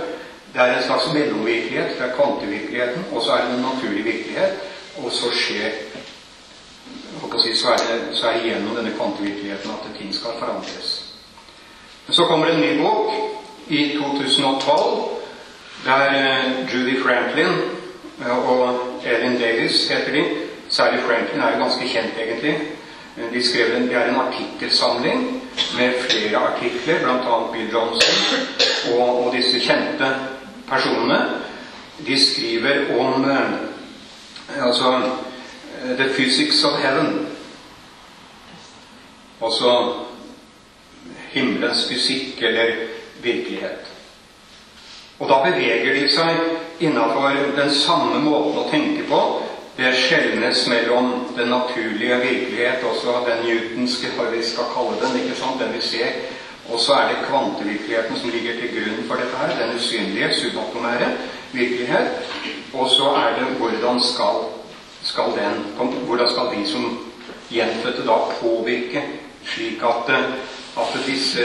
Det 0.54 0.62
er 0.62 0.76
en 0.76 0.86
slags 0.86 1.10
mellomvirkelighet. 1.14 1.98
Det 1.98 2.06
er 2.06 2.16
kvantevirkeligheten, 2.18 3.10
og 3.12 3.26
så 3.26 3.36
er 3.36 3.48
det 3.48 3.58
en 3.58 3.66
naturlig 3.66 4.06
virkelighet. 4.06 4.70
Og 5.02 5.10
så 5.12 5.32
skjer 5.34 5.80
si, 7.42 7.56
så 7.56 7.74
er, 7.74 7.78
det, 7.90 8.18
så 8.18 8.28
er 8.28 8.38
det 8.38 8.50
gjennom 8.50 8.76
denne 8.78 8.94
kvantevirkeligheten 8.98 9.72
at 9.72 9.88
ting 9.98 10.14
skal 10.14 10.38
forandres. 10.40 10.92
Så 12.10 12.26
kommer 12.30 12.52
en 12.52 12.62
ny 12.62 12.76
bok 12.82 13.14
i 13.68 13.98
2012, 13.98 15.10
der 15.86 16.04
eh, 16.14 16.74
Judy 16.74 17.00
Franklin 17.02 17.73
og 18.32 18.80
Elin 19.06 19.40
Davis, 19.40 19.88
heter 19.88 20.12
de, 20.12 20.24
Sally 20.70 20.98
Franklin 20.98 21.42
er 21.42 21.52
jo 21.52 21.64
ganske 21.64 21.88
kjent, 21.88 22.18
egentlig. 22.18 22.56
De 23.34 23.44
skrev 23.44 23.76
en, 23.76 23.88
Det 23.88 23.96
er 23.96 24.10
en 24.10 24.16
artikkelsamling 24.16 25.42
med 25.78 25.94
flere 26.00 26.38
artikler, 26.38 27.00
bl.a. 27.00 27.52
Bill 27.54 27.70
Johnson 27.74 28.48
og, 28.94 29.26
og, 29.26 29.34
disse 29.36 29.60
kjente 29.60 30.16
personene. 30.70 31.20
De 32.08 32.18
skriver 32.26 33.00
om 33.00 33.30
eh, 33.30 34.66
altså 34.66 35.02
The 35.98 36.10
Physics 36.14 36.64
of 36.64 36.80
Heaven. 36.82 37.28
Altså 39.44 39.94
himmelens 41.32 41.88
fysikk 41.90 42.42
eller 42.42 42.76
virkelighet. 43.22 43.92
Og 45.20 45.30
da 45.30 45.52
beveger 45.52 45.94
de 45.94 46.10
seg 46.10 46.40
innafor 46.86 47.40
den 47.58 47.72
samme 47.74 48.20
måten 48.24 48.60
å 48.62 48.70
tenke 48.72 49.06
på. 49.10 49.20
Det 49.78 49.90
skjelnes 49.98 50.68
mellom 50.70 51.12
den 51.38 51.50
naturlige 51.50 52.20
virkelighet, 52.22 52.84
også 52.86 53.24
den 53.26 53.42
newtonske, 53.48 54.12
hva 54.18 54.28
vi 54.30 54.44
skal 54.46 54.70
kalle 54.76 55.00
den, 55.02 55.18
ikke 55.24 55.38
sant, 55.40 55.62
den 55.62 55.74
vi 55.74 55.82
ser. 55.82 56.20
Og 56.70 56.80
så 56.80 56.94
er 57.00 57.10
det 57.10 57.24
kvantevirkeligheten 57.26 58.20
som 58.20 58.32
ligger 58.32 58.60
til 58.60 58.76
grunn 58.76 59.02
for 59.08 59.20
dette 59.20 59.40
her. 59.40 59.56
Den 59.60 59.74
usynlige, 59.78 60.30
subatomære 60.40 61.10
virkelighet. 61.52 62.30
Og 62.74 62.90
så 62.90 63.10
er 63.20 63.40
det 63.40 63.50
hvordan 63.58 64.00
skal, 64.02 64.46
skal 65.04 65.36
den 65.38 65.66
Hvordan 66.08 66.30
skal 66.32 66.54
de 66.54 66.68
som 66.70 67.00
gjenfødte 67.52 68.06
da 68.08 68.18
påvirke 68.40 69.04
slik 69.44 69.84
at 69.84 70.10
at 70.78 71.06
disse 71.06 71.42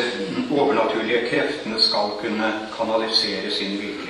overnaturlige 0.50 1.28
kreftene 1.30 1.82
skal 1.82 2.14
kunne 2.20 2.52
kanalisere 2.78 3.50
sin 3.50 3.70
virkelighet. 3.70 4.07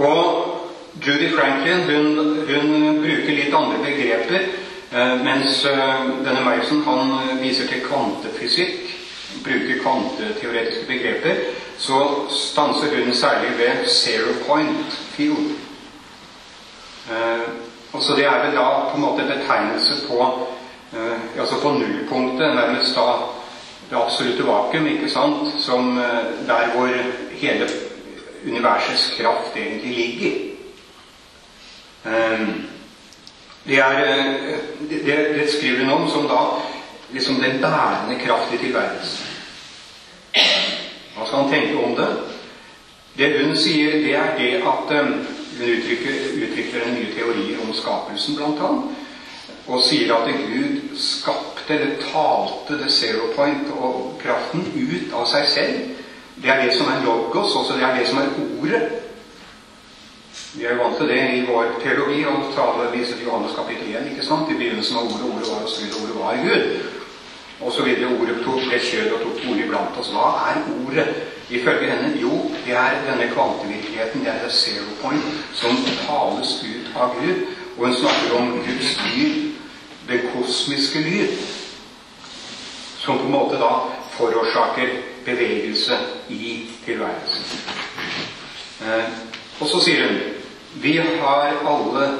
Og 0.00 0.60
Judy 1.06 1.36
Franklin 1.36 1.80
hun, 1.80 2.18
hun 2.48 3.02
bruker 3.02 3.34
litt 3.36 3.54
andre 3.54 3.78
begreper, 3.84 4.46
eh, 4.92 5.16
mens 5.24 5.64
eh, 5.68 6.06
denne 6.24 6.40
Meyerson 6.44 6.80
han 6.86 7.40
viser 7.42 7.68
til 7.68 7.84
kvantefysikk, 7.84 8.94
bruker 9.44 9.82
kvanteteoretiske 9.82 10.86
begreper, 10.88 11.42
så 11.78 11.98
stanser 12.32 12.96
hun 12.96 13.12
særlig 13.14 13.52
ved 13.58 13.84
zero 13.88 14.32
point 14.46 14.96
field. 15.12 15.52
Eh, 17.10 17.44
og 17.92 18.02
så 18.02 18.16
Det 18.16 18.24
er 18.24 18.40
vel 18.44 18.56
da 18.56 18.66
på 18.90 18.96
en 18.96 19.02
måte 19.02 19.28
betegnelse 19.28 20.06
på 20.08 20.46
altså 21.38 21.54
på 21.62 21.70
nullpunktet, 21.70 22.54
nærmest 22.54 22.96
da 22.96 23.12
det 23.90 23.96
absolutte 23.98 24.46
vakuum, 24.46 24.86
ikke 24.86 25.10
sant, 25.10 25.54
som 25.58 26.00
der 26.46 26.70
hvor 26.74 26.88
hele 27.30 27.68
universets 28.44 29.14
kraft 29.16 29.56
egentlig 29.56 29.96
ligger. 29.96 30.36
Ehm, 32.06 32.62
det, 33.64 33.78
er, 33.78 34.04
eh, 34.04 34.58
det, 34.90 35.16
det 35.34 35.50
skriver 35.50 35.84
hun 35.84 35.90
om 35.90 36.10
som 36.10 36.28
da 36.28 36.40
liksom 37.12 37.34
den 37.34 37.60
bærende 37.60 38.18
kraft 38.24 38.54
i 38.54 38.58
tilværelsen. 38.58 39.26
Hva 41.16 41.26
skal 41.26 41.38
han 41.38 41.52
tenke 41.52 41.84
om 41.84 41.96
det? 41.96 42.08
Det 43.18 43.46
hun 43.46 43.56
sier, 43.56 43.92
det 43.92 44.14
er 44.14 44.36
det 44.38 44.52
at 44.62 44.96
eh, 44.96 45.06
hun 45.58 45.76
uttrykker, 45.76 46.18
utvikler 46.46 46.86
en 46.86 46.94
nye 46.94 47.14
teorier 47.14 47.60
om 47.66 47.74
skapelsen, 47.74 48.36
blant 48.36 48.60
annet 48.64 49.06
og 49.70 49.82
sier 49.86 50.10
at 50.14 50.26
Gud 50.50 50.96
skapte 50.98 51.74
eller 51.74 52.00
talte 52.02 52.78
the 52.80 52.90
zero 52.90 53.28
point 53.36 53.68
og 53.76 54.16
kraften 54.22 54.64
ut 54.74 55.12
av 55.14 55.28
seg 55.30 55.46
selv. 55.52 55.99
Det 56.42 56.50
er 56.50 56.62
det 56.64 56.76
som 56.76 56.88
er 56.88 57.04
logos, 57.04 57.54
også 57.54 57.76
det 57.76 57.84
er 57.84 57.98
det 57.98 58.06
som 58.08 58.18
er 58.18 58.28
ordet. 58.60 58.82
Vi 60.54 60.64
er 60.64 60.78
vant 60.78 60.96
til 60.98 61.08
det 61.08 61.20
i 61.36 61.42
vår 61.46 61.74
teologi 61.82 62.22
å 62.26 62.32
tale 62.56 62.88
viser 62.94 63.18
til 63.18 63.28
Johannes 63.28 63.52
kapittel 63.54 63.92
1. 63.92 64.08
ikke 64.12 64.24
sant? 64.26 64.48
I 64.50 64.56
begynnelsen 64.58 64.96
av 64.96 65.10
ordet, 65.10 65.28
ordet 65.28 65.50
var 65.52 65.68
Gud, 65.68 65.92
ordet 66.00 66.16
var 66.22 66.40
Gud. 66.46 66.64
Og 67.60 67.72
så 67.76 67.84
videre. 67.84 68.14
Ordet 68.16 68.40
tok 68.44 68.64
ble 68.64 68.80
kjød 68.80 69.12
og 69.12 69.22
tok 69.26 69.44
bolig 69.44 69.68
blant 69.68 70.00
oss. 70.00 70.10
Hva 70.16 70.30
er 70.48 70.62
ordet? 70.86 71.06
Ifølge 71.50 71.90
henne 71.90 72.16
jo, 72.22 72.32
det 72.64 72.74
er 72.78 72.98
denne 73.04 73.28
kvantevirkeligheten, 73.34 74.24
det 74.24 74.32
er 74.32 74.42
the 74.42 74.50
zero 74.54 74.90
point, 75.02 75.24
som 75.52 75.76
tales 76.06 76.52
ut 76.64 76.92
av 76.96 77.14
Gud. 77.20 77.46
Og 77.76 77.86
hun 77.86 77.96
snakker 78.00 78.36
om 78.38 78.52
Guds 78.64 78.92
lyd 79.04 79.50
den 80.08 80.26
kosmiske 80.34 80.98
lyd, 80.98 81.38
som 82.98 83.18
på 83.18 83.24
en 83.24 83.34
måte 83.34 83.58
da 83.60 83.70
forårsaker 84.16 84.88
bevegelse 85.24 85.98
i 86.28 86.70
tilværelsen. 86.84 87.44
Eh, 88.80 89.04
og 89.60 89.66
så 89.68 89.80
sier 89.84 90.06
hun 90.08 90.20
vi 90.80 90.96
har 90.96 91.56
alle 91.66 92.18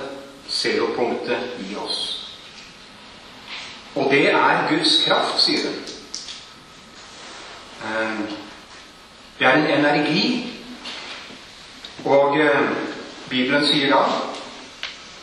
zeropunktet 0.49 1.39
i 1.71 1.77
oss. 1.77 2.01
Og 3.95 4.11
det 4.11 4.31
er 4.31 4.69
Guds 4.69 5.05
kraft, 5.07 5.43
sier 5.43 5.69
hun. 5.69 5.79
Eh, 7.85 8.21
det 9.39 9.47
er 9.47 9.57
en 9.57 9.71
energi. 9.79 10.25
Og 12.05 12.39
eh, 12.41 12.71
Bibelen 13.31 13.67
sier 13.67 13.95
da 13.95 14.03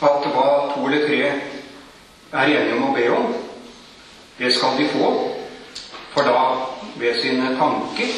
at 0.08 0.26
hva 0.32 0.48
to 0.72 0.86
eller 0.86 1.06
tre 1.06 1.20
er 2.32 2.52
enige 2.54 2.76
om 2.76 2.90
å 2.90 2.94
be 2.94 3.08
om, 3.10 3.32
det 4.38 4.52
skal 4.54 4.76
de 4.78 4.86
få. 4.92 5.08
For 6.12 6.26
da, 6.26 6.42
ved 7.00 7.20
sine 7.22 7.56
tanker, 7.58 8.12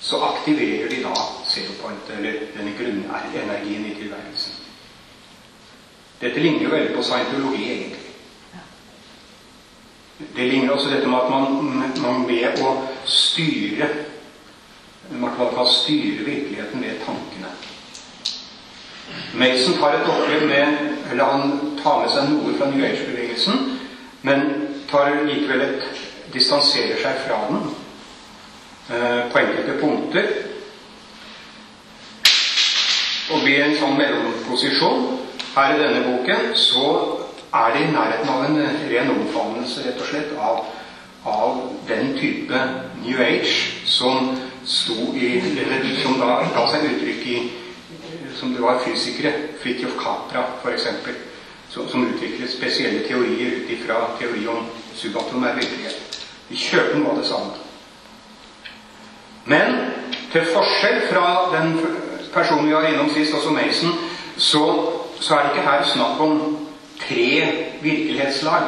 så 0.00 0.16
aktiverer 0.16 0.88
de 0.88 1.02
da 1.02 1.14
zeropoint, 1.48 2.10
eller 2.18 2.32
denne 2.56 2.72
grunnenergien 2.78 3.86
i 3.86 3.94
tilværelsen. 3.94 4.54
Dette 6.20 6.40
ligner 6.40 6.64
jo 6.64 6.70
veldig 6.70 6.96
på 6.96 7.02
scientologi, 7.02 7.64
egentlig. 7.72 8.10
Det 10.36 10.46
ligner 10.46 10.72
også 10.72 10.90
dette 10.90 11.08
med 11.08 11.18
at 11.18 11.30
man, 11.30 11.92
man 12.02 12.28
ved 12.28 12.60
å 12.60 12.76
styre 13.08 13.88
Man 15.10 15.32
kan 15.34 15.66
styre 15.66 16.24
virkeligheten 16.24 16.80
med 16.80 17.00
tankene. 17.02 17.48
Mason 19.34 19.74
tar 19.80 19.96
et 19.96 20.06
oppgjør 20.06 20.44
med 20.46 20.76
Eller 21.10 21.24
han 21.24 21.56
tar 21.82 22.04
med 22.04 22.12
seg 22.12 22.28
noe 22.30 22.54
fra 22.54 22.68
New 22.70 22.84
Age-bevegelsen, 22.84 23.64
men 24.22 24.44
tar 24.90 25.24
likevel 25.26 25.64
et 25.64 25.88
distanserer 26.32 27.00
seg 27.02 27.24
fra 27.24 27.40
den 27.48 27.64
på 28.90 29.38
enkelte 29.38 29.76
punkter. 29.80 30.30
Og 33.30 33.44
blir 33.44 33.62
en 33.62 33.76
sånn 33.78 33.94
mellomposisjon 33.98 35.04
her 35.54 35.76
i 35.76 35.80
denne 35.80 36.02
boken, 36.08 36.50
så 36.58 36.86
er 37.54 37.74
det 37.74 37.84
i 37.84 37.92
nærheten 37.94 38.30
av 38.30 38.44
en 38.48 38.58
ren 38.90 39.12
omfavnelse, 39.14 39.84
rett 39.86 40.02
og 40.02 40.10
slett, 40.10 40.34
av, 40.38 40.64
av 41.30 41.60
den 41.86 42.12
type 42.18 42.60
New 43.04 43.22
Age 43.22 43.54
som 43.86 44.34
sto 44.66 45.12
i 45.14 45.38
Eller 45.38 45.86
som 46.02 46.18
da 46.20 46.42
ga 46.54 46.66
seg 46.70 46.90
uttrykk 46.90 47.26
i 47.26 47.38
som 48.40 48.54
det 48.54 48.62
var 48.62 48.78
fysikere, 48.84 49.32
Fridtjof 49.62 49.96
Capra 49.98 50.44
f.eks., 50.62 50.86
som, 51.70 51.88
som 51.88 52.06
utviklet 52.06 52.50
spesielle 52.50 53.02
teorier 53.06 53.60
ut 53.60 53.70
ifra 53.70 53.98
teori 54.18 54.46
om 54.48 54.64
subatomær 54.96 55.58
virkelighet. 55.58 56.22
De 56.48 56.56
Kjøpen 56.56 57.06
av 57.06 57.18
det 57.20 57.26
samme. 57.28 57.69
Men 59.44 59.76
til 60.32 60.46
forskjell 60.54 61.00
fra 61.12 61.26
den 61.58 61.80
personen 62.34 62.68
vi 62.68 62.74
var 62.74 62.86
innom 62.86 63.10
sist, 63.14 63.34
også 63.34 63.50
Mason, 63.50 63.90
så, 64.36 64.92
så 65.20 65.34
er 65.34 65.42
det 65.42 65.50
ikke 65.50 65.70
her 65.70 65.86
snakk 65.86 66.20
om 66.20 66.68
tre 67.00 67.48
virkelighetslag. 67.82 68.62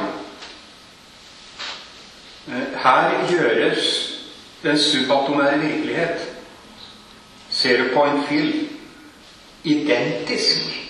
Eh, 2.49 2.79
her 2.83 3.11
gjøres 3.31 4.09
den 4.63 4.79
subatomære 4.79 5.59
virkelighet, 5.59 6.29
ser 7.51 7.83
du 7.83 7.95
på 7.95 8.05
en 8.05 8.23
film, 8.29 8.69
identisk 9.65 10.89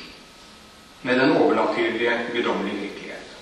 med 1.02 1.20
den 1.20 1.36
overnaturlige, 1.36 2.20
guddommelige 2.34 2.76
virkelighet. 2.76 3.36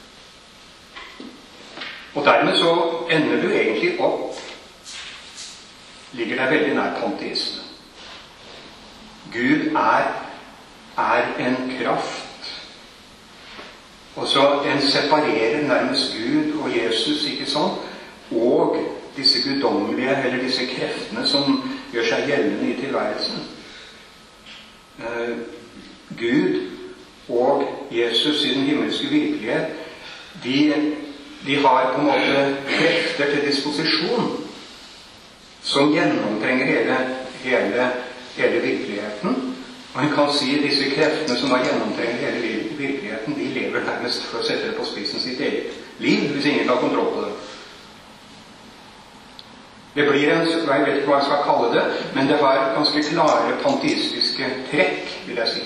Og 2.15 2.25
dermed 2.25 2.57
så 2.57 2.93
ender 3.11 3.43
du 3.43 3.53
egentlig 3.53 4.01
opp 4.01 4.30
Ligger 6.13 6.41
deg 6.41 6.51
veldig 6.51 6.75
nær 6.75 6.97
panteisme. 6.99 7.63
Gud 9.33 9.77
er, 9.77 10.09
er 10.99 11.29
en 11.39 11.57
kraft. 11.79 12.27
Og 14.17 14.27
så 14.29 14.63
En 14.67 14.83
separerer 14.83 15.69
nærmest 15.69 16.17
Gud 16.17 16.63
og 16.63 16.71
Jesus, 16.77 17.27
ikke 17.31 17.47
sånn? 17.47 17.79
Og 18.31 18.77
disse 19.17 19.43
guddommelige, 19.43 20.17
eller 20.25 20.43
disse 20.43 20.67
kreftene 20.67 21.27
som 21.27 21.63
gjør 21.93 22.09
seg 22.11 22.27
gjeldende 22.27 22.73
i 22.73 22.77
tilværelsen. 22.81 23.47
Eh, 24.99 25.37
Gud 26.19 26.61
og 27.29 27.65
Jesus 27.95 28.45
i 28.45 28.55
den 28.55 28.67
himmelske 28.67 29.07
virkelighet, 29.09 29.67
de, 30.45 30.59
de 31.47 31.57
har 31.57 31.93
på 31.95 32.01
en 32.01 32.07
måte 32.07 32.45
krefter 32.69 33.35
til 33.35 33.47
disposisjon 33.47 34.40
som 35.71 35.93
gjennomtrenger 35.95 36.67
hele, 36.67 36.97
hele, 37.43 37.89
hele 38.37 38.61
virkeligheten. 38.61 39.55
En 39.99 40.13
kan 40.15 40.33
si 40.33 40.57
at 40.57 40.65
disse 40.67 40.91
kreftene 40.95 41.39
som 41.39 41.51
har 41.51 41.65
gjennomtrenger 41.65 42.19
hele 42.19 42.41
virkeligheten, 42.79 43.35
de 43.39 43.47
lever 43.55 43.87
nærmest, 43.87 44.27
for 44.27 44.43
å 44.43 44.47
sette 44.47 44.71
det 44.71 44.77
på 44.79 44.87
spissen, 44.87 45.23
sitt 45.23 45.41
eget 45.41 45.79
liv 46.03 46.31
hvis 46.35 46.47
ingen 46.51 46.67
tar 46.67 46.83
kontroll 46.83 47.11
på 47.15 47.25
dem. 47.27 47.39
Det 49.95 50.07
blir 50.07 50.31
en 50.31 50.47
Jeg 50.47 50.85
vet 50.87 50.97
ikke 50.97 51.11
hva 51.11 51.19
jeg 51.19 51.29
skal 51.29 51.47
kalle 51.47 51.71
det, 51.75 51.85
men 52.15 52.29
det 52.29 52.39
har 52.39 52.75
ganske 52.75 53.03
klare 53.11 53.57
panteistiske 53.63 54.51
trekk, 54.71 55.17
vil 55.27 55.43
jeg 55.43 55.49
si. 55.55 55.65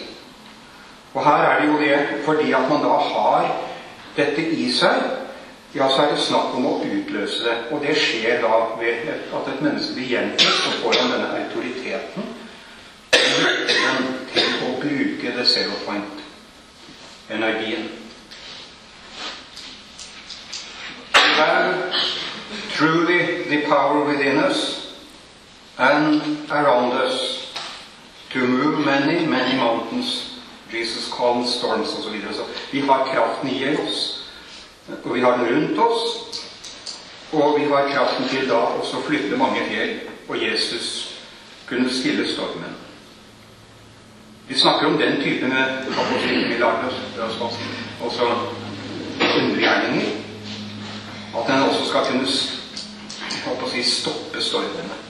Og 1.15 1.25
her 1.25 1.45
er 1.49 1.61
det 1.61 1.69
jo 1.69 1.81
det 1.81 1.99
fordi 2.25 2.53
at 2.53 2.69
man 2.69 2.83
da 2.83 2.97
har 3.09 3.53
dette 4.17 4.49
i 4.53 4.71
seg, 4.73 5.24
ja, 5.75 5.89
så 5.89 6.03
er 6.03 6.15
det 6.15 6.23
snakk 6.23 6.55
om 6.55 6.67
å 6.67 6.81
utløse 6.87 7.45
det. 7.45 7.57
Og 7.75 7.83
det 7.83 7.97
skjer 7.99 8.43
da 8.45 8.55
ved 8.79 9.09
at 9.11 9.49
et 9.51 9.63
menneske 9.65 9.95
blir 9.97 10.13
gjenfødt, 10.13 10.67
og 10.69 10.75
får 10.83 11.01
han 11.01 11.13
denne 11.13 11.29
autoriteten 11.43 12.23
til 14.35 14.49
å 14.67 14.71
bruke 14.81 15.47
zero 15.51 15.75
point-energien. 15.87 17.85
We 21.15 21.21
have 21.41 21.93
truly 22.77 23.21
the 23.49 23.67
power 23.67 24.05
within 24.05 24.39
us 24.39 24.95
and 25.79 26.23
around 26.51 26.93
us 26.93 27.53
to 28.31 28.47
move 28.47 28.85
many, 28.85 29.27
many 29.27 29.57
mountains. 29.57 30.31
Jesus 30.71 31.09
calms 31.13 31.55
storms 31.55 31.99
osv. 31.99 32.15
Vi 32.71 32.81
har 32.81 33.07
kraften 33.13 33.51
i 33.51 33.77
oss, 33.77 34.24
og 35.05 35.15
vi 35.15 35.21
har 35.21 35.37
den 35.37 35.57
rundt 35.57 35.79
oss. 35.79 36.03
Og 37.33 37.61
vi 37.61 37.65
har 37.65 37.89
kraften 37.89 38.29
til 38.29 38.49
da 38.49 38.55
også 38.55 39.01
å 39.01 39.05
flytte 39.09 39.37
mange 39.37 39.65
fjell, 39.69 39.95
og 40.29 40.39
Jesus 40.39 40.89
kunne 41.69 41.91
stille 41.93 42.27
stormen. 42.31 42.77
Vi 44.49 44.59
snakker 44.59 44.87
om 44.87 44.99
den 44.99 45.23
type 45.23 45.49
med 45.49 45.89
også 48.01 48.27
undergjerninger. 49.41 50.11
At 51.37 51.49
den 51.49 51.63
også 51.63 51.85
skal 51.89 52.07
kunne 52.07 52.27
si, 53.73 53.83
stoppe 53.83 54.43
stormene. 54.43 55.01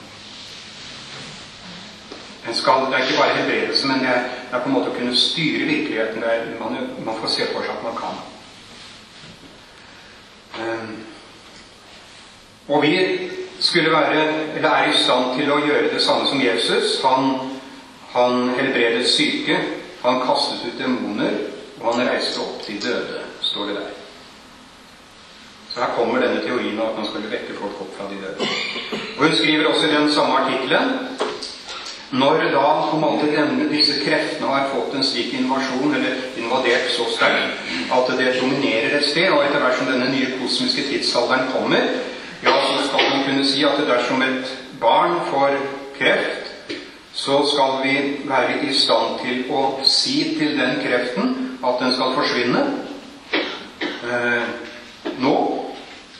En 2.47 2.55
skal, 2.55 2.85
det 2.85 2.93
er 2.93 3.03
ikke 3.03 3.19
bare 3.19 3.35
helbredelse, 3.35 3.87
men 3.87 3.99
det 3.99 4.07
er, 4.07 4.23
det 4.23 4.53
er, 4.53 4.59
på 4.61 4.69
en 4.69 4.73
måte 4.73 4.89
å 4.93 4.95
kunne 4.97 5.17
styre 5.17 5.65
virkeligheten 5.65 6.21
der 6.21 6.45
man, 6.59 6.77
man 7.05 7.17
får 7.21 7.33
se 7.33 7.47
for 7.53 7.65
seg 7.65 7.73
at 7.73 7.85
man 7.85 7.97
kan. 7.97 8.34
Um, 10.59 10.95
og 12.67 12.81
vi 12.83 12.95
skulle 13.59 13.91
være, 13.91 14.21
eller 14.55 14.69
er 14.69 14.93
i 14.93 14.97
stand 14.97 15.35
til 15.39 15.51
å 15.51 15.59
gjøre 15.63 15.91
det 15.93 16.01
samme 16.01 16.27
som 16.29 16.41
Jesus. 16.41 17.01
Han 17.03 17.35
han 18.15 18.49
helbredet 18.55 19.09
syke, 19.09 19.57
han 20.03 20.21
kastet 20.23 20.61
ut 20.67 20.79
demoner, 20.79 21.33
og 21.81 21.93
han 21.93 22.07
reiste 22.07 22.39
opp 22.39 22.61
de 22.67 22.77
døde, 22.79 23.23
står 23.43 23.65
det 23.67 23.75
der. 23.75 23.89
Så 25.73 25.81
her 25.81 25.91
kommer 25.97 26.23
denne 26.23 26.39
teorien 26.45 26.79
at 26.79 26.95
man 26.95 27.09
skulle 27.09 27.31
vekke 27.33 27.57
folk 27.59 27.81
opp 27.83 27.91
fra 27.97 28.07
de 28.07 28.21
døde. 28.21 28.47
Og 29.17 29.25
Hun 29.25 29.35
skriver 29.35 29.67
også 29.67 29.89
i 29.89 29.95
den 29.97 30.07
samme 30.11 30.37
artikkelen 30.39 30.93
når 32.11 32.43
da 32.53 32.65
på 32.89 32.95
en 32.95 33.01
måte 33.01 33.29
denne, 33.33 33.65
disse 33.69 33.97
kreftene 34.03 34.51
har 34.51 34.69
fått 34.73 34.93
en 34.93 35.03
slik 35.03 35.33
invasjon, 35.33 35.95
eller 35.95 36.19
invadert 36.37 36.91
så 36.93 37.07
sterkt, 37.09 37.63
at 37.91 38.11
det 38.19 38.35
dominerer 38.39 38.99
et 38.99 39.07
sted, 39.07 39.31
og 39.33 39.41
etter 39.45 39.63
hvert 39.63 39.79
som 39.79 39.89
denne 39.89 40.11
nye 40.13 40.35
kosmiske 40.39 40.85
tidsalderen 40.91 41.49
kommer, 41.53 41.87
ja, 42.45 42.53
så 42.53 42.87
skal 42.87 43.09
man 43.09 43.25
kunne 43.25 43.47
si 43.47 43.65
at 43.65 43.81
dersom 43.89 44.21
et 44.21 44.53
barn 44.81 45.17
får 45.31 45.57
kreft, 45.97 46.51
så 47.15 47.39
skal 47.47 47.79
vi 47.83 47.95
være 48.29 48.61
i 48.69 48.73
stand 48.75 49.19
til 49.23 49.45
å 49.49 49.65
si 49.87 50.35
til 50.37 50.57
den 50.59 50.81
kreften 50.83 51.57
at 51.63 51.79
den 51.79 51.93
skal 51.95 52.11
forsvinne 52.13 52.63
eh, 54.03 54.49
nå. 55.23 55.35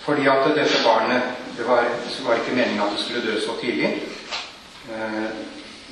Fordi 0.05 0.27
at 0.29 0.47
dette 0.53 0.83
barnet 0.85 1.33
Det 1.55 1.63
var, 1.67 1.85
var 2.27 2.35
ikke 2.35 2.55
meningen 2.55 2.81
at 2.83 2.91
det 2.91 2.99
skulle 2.99 3.21
dø 3.23 3.37
så 3.39 3.53
tidlig. 3.61 3.93
Eh, 4.91 5.29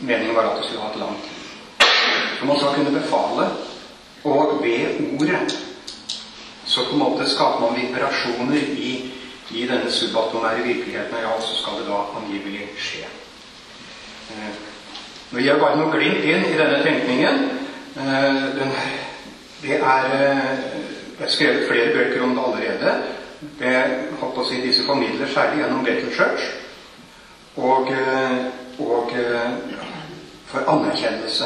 meningen 0.03 0.35
var 0.35 0.49
at 0.51 0.57
det 0.59 0.67
skulle 0.67 0.83
ha 0.83 0.91
et 0.91 0.99
langt 0.99 1.29
liv. 1.29 1.39
Så 2.39 2.45
man 2.45 2.59
skal 2.59 2.75
kunne 2.75 2.99
befale, 2.99 3.47
og 4.23 4.59
ved 4.63 4.99
ordet 5.19 5.59
så 6.65 6.85
på 6.85 6.95
en 6.95 6.99
måte 6.99 7.29
skaper 7.29 7.59
man 7.59 7.75
vibrasjoner 7.75 8.61
i, 8.77 8.91
i 9.51 9.65
denne 9.67 9.91
subatomære 9.91 10.63
virkeligheten. 10.63 11.17
Ja, 11.21 11.33
så 11.41 11.55
skal 11.55 11.79
det 11.79 11.89
da 11.89 11.99
angivelig 12.17 12.69
skje. 12.79 13.03
Eh, 14.31 14.53
nå 15.31 15.41
gir 15.41 15.51
jeg 15.51 15.61
bare 15.61 15.77
noe 15.77 15.91
glimt 15.91 16.23
inn 16.23 16.47
i 16.47 16.57
denne 16.57 16.79
tenkningen. 16.85 17.43
Eh, 17.97 18.43
det 19.63 19.79
er 19.79 20.09
Jeg 21.13 21.27
har 21.27 21.29
skrevet 21.29 21.67
flere 21.69 21.93
bøker 21.93 22.23
om 22.23 22.31
det 22.35 22.43
allerede. 22.43 22.93
Det, 23.59 23.73
holdt 24.19 24.33
på 24.35 24.41
å 24.41 24.47
si, 24.49 24.61
disse 24.63 24.83
formidler 24.87 25.29
særlig 25.29 25.61
gjennom 25.61 25.83
Bethel 25.85 26.09
Church. 26.15 26.47
Og, 27.55 27.91
eh, 27.93 28.47
og 28.81 29.13
eh, 29.13 29.51
for 30.53 30.69
anerkjennelse 30.69 31.45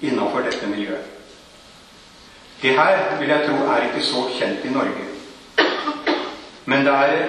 innenfor 0.00 0.40
dette 0.40 0.66
miljøet. 0.66 1.04
Det 2.62 2.70
her 2.76 3.16
vil 3.18 3.28
jeg 3.28 3.46
tro 3.46 3.66
er 3.68 3.86
ikke 3.88 4.04
så 4.04 4.26
kjent 4.38 4.64
i 4.64 4.72
Norge. 4.72 5.04
Men 6.64 6.84
det 6.84 6.94
er 6.94 7.26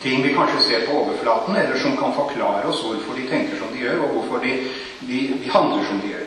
ting 0.00 0.24
vi 0.24 0.32
kanskje 0.32 0.62
ser 0.62 0.86
på 0.86 0.96
overflaten, 1.02 1.56
eller 1.56 1.78
som 1.78 1.96
kan 1.96 2.14
forklare 2.16 2.64
oss 2.68 2.82
hvorfor 2.84 3.16
de 3.16 3.28
tenker 3.28 3.58
som 3.58 3.72
de 3.72 3.84
gjør, 3.84 4.02
og 4.04 4.08
hvorfor 4.08 4.44
de, 4.44 4.52
de, 5.00 5.20
de 5.44 5.50
handler 5.50 5.84
som 5.88 6.00
de 6.00 6.12
gjør. 6.12 6.26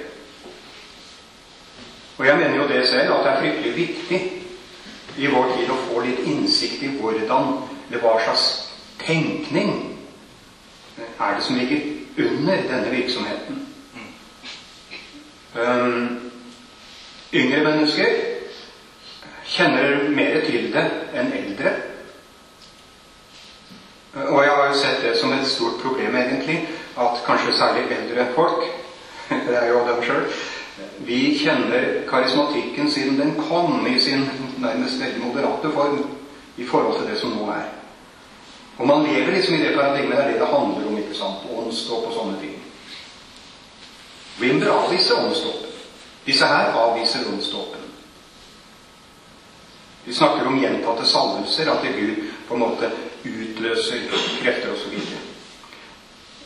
Og 2.17 2.25
jeg 2.25 2.38
mener 2.38 2.56
jo 2.58 2.67
det 2.67 2.88
selv 2.88 3.13
at 3.13 3.23
det 3.23 3.32
er 3.32 3.39
fryktelig 3.41 3.75
viktig 3.78 4.21
i 5.17 5.30
vår 5.32 5.54
tid 5.56 5.69
å 5.71 5.80
få 5.88 6.02
litt 6.04 6.25
innsikt 6.28 6.84
i 6.84 6.91
hvordan 6.99 7.54
eller 7.89 8.04
hva 8.04 8.17
slags 8.21 8.45
tenkning 9.02 9.71
er 10.99 11.36
det 11.36 11.43
som 11.43 11.58
ligger 11.58 11.82
under 12.17 12.67
denne 12.69 12.91
virksomheten. 12.91 13.68
Um, 15.60 16.32
yngre 17.34 17.63
mennesker 17.63 18.15
kjenner 19.50 20.10
mer 20.10 20.41
til 20.45 20.69
det 20.74 20.86
enn 21.13 21.32
eldre. 21.36 21.74
Og 24.30 24.43
jeg 24.43 24.54
har 24.54 24.67
jo 24.67 24.78
sett 24.78 25.02
det 25.04 25.15
som 25.19 25.34
et 25.34 25.48
stort 25.48 25.82
problem, 25.84 26.15
egentlig, 26.15 26.62
at 26.98 27.26
kanskje 27.26 27.58
særlig 27.58 27.89
eldre 27.98 28.28
folk 28.36 28.63
Det 29.48 29.58
er 29.58 29.67
jo 29.69 29.84
dem 29.86 30.00
sjøl. 30.04 30.24
Vi 31.06 31.38
kjenner 31.38 31.84
karismatikken 32.10 32.91
siden 32.91 33.19
den 33.19 33.36
kom 33.50 33.86
i 33.88 34.00
sin 34.02 34.26
nærmest 34.58 35.02
veldig 35.02 35.22
moderate 35.22 35.72
form 35.74 36.00
i 36.58 36.65
forhold 36.65 36.98
til 36.98 37.12
det 37.12 37.19
som 37.19 37.36
nå 37.38 37.52
er. 37.54 37.67
Og 38.78 38.88
man 38.88 39.04
lever 39.04 39.32
liksom 39.32 39.56
i 39.56 39.58
det 39.58 39.76
paradigmet. 39.76 40.17
Det 40.17 40.24
er 40.24 40.32
det 40.32 40.39
det 40.39 40.48
handler 40.48 40.88
om. 40.88 40.98
ikke 40.98 41.15
sant? 41.15 41.45
Åndsdåp 41.52 42.08
og 42.08 42.13
sånne 42.13 42.39
ting. 42.41 42.59
Winder 44.39 44.71
avviser 44.71 45.25
åndsdåpen. 45.25 45.69
Disse 46.25 46.45
her 46.45 46.73
avviser 46.73 47.19
åndsdåpen. 47.34 47.80
Vi 50.06 50.13
snakker 50.13 50.47
om 50.47 50.60
gjentatte 50.60 51.06
salvelser, 51.06 51.71
at 51.71 51.84
Gud 51.84 52.15
på 52.47 52.54
en 52.56 52.60
måte 52.63 52.91
utløser 53.23 53.99
krefter 54.41 54.71
osv. 54.73 54.99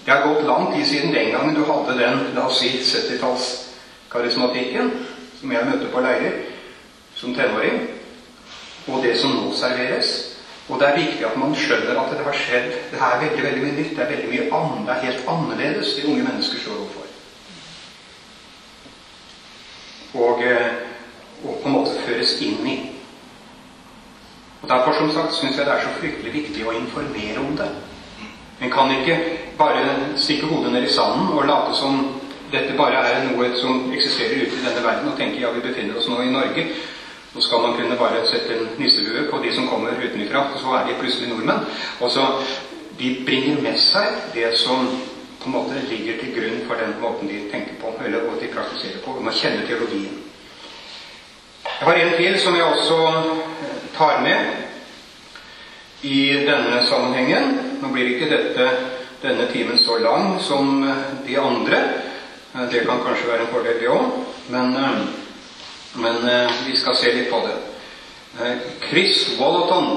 Det 0.05 0.11
har 0.11 0.27
gått 0.27 0.45
lang 0.45 0.73
tid 0.73 0.87
siden 0.87 1.13
den 1.13 1.31
gangen 1.31 1.55
du 1.55 1.63
hadde 1.69 1.99
den 1.99 2.19
la 2.35 2.45
oss 2.49 2.59
si 2.59 2.69
70-tallskarismatikken 2.81 4.91
som 5.39 5.51
jeg 5.51 5.65
møtte 5.69 5.87
på 5.93 5.99
leirer 6.03 6.33
som 7.15 7.35
tenåring, 7.35 7.87
og 8.87 9.03
det 9.03 9.19
som 9.19 9.31
nå 9.37 9.53
serveres. 9.55 10.29
Og 10.67 10.79
det 10.79 10.87
er 10.87 10.99
viktig 10.99 11.25
at 11.27 11.37
man 11.39 11.55
skjønner 11.55 11.99
at 11.99 12.11
det 12.11 12.23
har 12.23 12.37
skjedd 12.39 12.71
Det 12.91 12.99
er 12.99 13.19
veldig 13.19 13.43
veldig 13.43 13.63
mye 13.63 13.77
nytt. 13.77 13.95
Det 13.95 14.03
er 14.03 14.11
veldig 14.11 14.29
mye 14.31 14.51
annet, 14.59 14.85
det 14.87 14.93
er 14.93 15.05
helt 15.07 15.23
annerledes 15.27 15.95
de 15.95 16.07
unge 16.07 16.23
mennesker 16.23 16.57
står 16.63 16.77
overfor. 16.79 17.02
Og, 20.13 20.43
eh, 20.43 20.73
og 21.43 21.59
på 21.61 21.69
en 21.69 21.77
måte 21.77 22.01
føres 22.05 22.35
inn 22.41 22.67
i. 22.67 22.77
Og 24.61 24.69
Derfor 24.69 24.93
som 24.93 25.11
sagt, 25.11 25.35
syns 25.35 25.57
jeg 25.57 25.65
det 25.65 25.73
er 25.73 25.81
så 25.83 25.95
fryktelig 25.99 26.33
viktig 26.33 26.67
å 26.67 26.75
informere 26.77 27.39
om 27.39 27.57
det. 27.57 27.69
En 28.61 28.71
kan 28.71 28.91
ikke 28.91 29.17
bare 29.57 29.81
stikke 30.15 30.47
hodet 30.47 30.71
ned 30.71 30.85
i 30.87 30.93
sanden 30.93 31.33
og 31.33 31.45
late 31.45 31.75
som 31.75 31.97
dette 32.53 32.77
bare 32.77 33.01
er 33.09 33.23
noe 33.31 33.49
som 33.57 33.89
eksisterer 33.91 34.45
ute 34.45 34.59
i 34.59 34.65
denne 34.65 34.83
verden, 34.85 35.09
og 35.09 35.17
tenke 35.17 35.41
ja, 35.41 35.49
vi 35.51 35.63
befinner 35.65 35.97
oss 35.97 36.07
nå 36.07 36.21
i 36.21 36.31
Norge. 36.31 36.67
Nå 37.33 37.41
skal 37.41 37.63
man 37.63 37.73
kunne 37.79 37.97
bare 37.97 38.21
sette 38.29 38.53
en 38.53 38.67
nisselue 38.77 39.25
på 39.31 39.39
de 39.41 39.53
som 39.55 39.67
kommer 39.67 39.97
utenfra, 39.97 40.45
og 40.53 40.59
så 40.61 40.75
er 40.77 40.85
de 40.87 40.99
plutselig 40.99 41.31
nordmenn. 41.31 41.65
Og 41.99 42.11
så 42.11 42.27
De 42.99 43.07
bringer 43.25 43.57
med 43.61 43.77
seg 43.81 44.05
det 44.35 44.51
som 44.53 44.85
på 45.43 45.49
en 45.49 45.55
måte 45.57 45.81
ligger 45.89 46.19
til 46.19 46.33
grunn 46.35 46.61
for 46.67 46.79
den 46.79 46.93
måten 47.01 47.27
de 47.27 47.41
tenker 47.51 47.75
på, 47.81 47.91
eller 48.05 48.29
og 48.29 48.39
de 48.41 48.51
praktiserer 48.53 49.01
på. 49.05 49.17
Man 49.19 49.35
kjenner 49.35 49.67
teologien. 49.67 50.21
Jeg 51.63 51.87
har 51.87 51.99
en 51.99 52.15
til 52.17 52.39
som 52.39 52.55
jeg 52.55 52.63
også 52.63 52.99
tar 53.97 54.21
med 54.23 54.39
i 56.01 56.45
denne 56.47 56.79
sammenhengen. 56.87 57.59
Nå 57.81 57.91
blir 57.91 58.13
ikke 58.15 58.31
dette, 58.31 58.69
denne 59.23 59.49
timen 59.51 59.77
så 59.79 59.97
lang 59.99 60.39
som 60.41 60.79
de 61.27 61.39
andre. 61.39 61.83
Det 62.71 62.85
kan 62.87 63.03
kanskje 63.03 63.27
være 63.27 63.47
en 63.47 63.51
fordel, 63.51 63.79
det 63.81 63.91
òg. 63.91 64.23
Men 64.49 64.75
Men 65.95 66.29
eh, 66.29 66.51
vi 66.65 66.77
skal 66.77 66.95
se 66.97 67.11
litt 67.13 67.29
på 67.29 67.39
det. 67.45 67.53
Eh, 68.41 68.57
Chris 68.89 69.27
Wallaton 69.37 69.89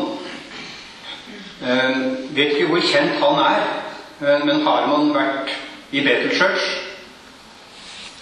eh, 1.64 2.00
Vet 2.36 2.52
ikke 2.52 2.68
hvor 2.68 2.84
kjent 2.84 3.16
han 3.22 3.38
er, 3.40 3.62
eh, 3.62 3.85
men 4.18 4.62
har 4.64 4.86
man 4.88 5.10
vært 5.14 5.52
i 5.92 6.02
Bethel 6.04 6.32
Church, 6.32 6.66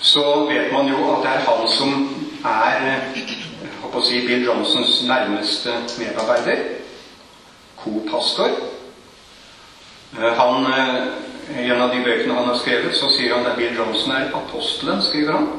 så 0.04 0.44
vet 0.48 0.72
man 0.72 0.88
jo 0.90 0.98
at 1.14 1.22
det 1.24 1.33
er 1.33 1.44
han 1.46 1.68
som 1.70 1.92
er 2.44 2.88
eh, 2.90 3.35
å 3.94 4.02
si, 4.02 4.24
Bill 4.26 4.42
Johnsons 4.44 5.04
nærmeste 5.07 5.76
medarbeider. 6.00 6.64
Co-pastor. 7.78 8.57
Eh, 10.18 10.33
han, 10.40 10.66
I 11.54 11.68
en 11.70 11.85
av 11.85 11.94
de 11.94 12.02
bøkene 12.04 12.37
han 12.37 12.50
har 12.50 12.59
skrevet, 12.59 12.96
så 12.98 13.09
sier 13.14 13.37
han 13.37 13.46
at 13.48 13.57
Bill 13.61 13.76
Johnson 13.78 14.16
er 14.16 14.35
apostelen, 14.35 15.04
skriver 15.04 15.38
han 15.38 15.52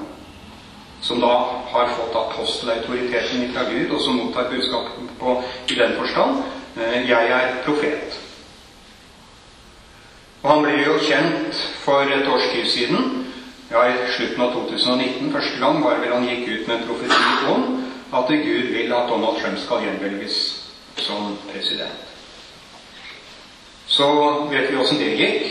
som 1.05 1.19
da 1.21 1.33
har 1.71 1.87
fått 1.87 2.15
apostelautoriteten 2.15 3.51
fra 3.53 3.63
Gud, 3.69 3.91
og 3.93 4.01
som 4.01 4.17
mottar 4.17 4.49
budskapet 4.49 5.11
på, 5.19 5.35
i 5.69 5.75
den 5.77 5.93
forstand 5.99 6.39
eh, 6.79 7.09
jeg 7.09 7.33
er 7.35 7.59
profet. 7.65 8.24
Og 10.45 10.51
Han 10.51 10.61
ble 10.61 10.73
jo 10.77 10.99
kjent 11.01 11.57
for 11.81 12.05
et 12.05 12.27
års 12.29 12.43
tid 12.53 12.67
siden, 12.69 13.05
ja, 13.71 13.81
i 13.89 14.11
slutten 14.13 14.43
av 14.45 14.51
2019, 14.53 15.31
første 15.33 15.57
gang 15.57 15.79
var 15.81 15.97
vel 16.03 16.11
han 16.13 16.27
gikk 16.29 16.43
ut 16.51 16.67
med 16.67 16.75
en 16.75 16.83
profeti 16.85 17.47
om 17.49 17.63
at 18.13 18.29
Gud 18.29 18.67
vil 18.75 18.93
at 18.93 19.09
Donald 19.09 19.39
Trump 19.39 19.57
skal 19.57 19.81
gjenvelges 19.87 20.35
som 21.01 21.33
president. 21.49 22.03
Så 23.87 24.11
vet 24.51 24.69
vi 24.69 24.77
åssen 24.77 25.01
det 25.01 25.15
gikk. 25.17 25.49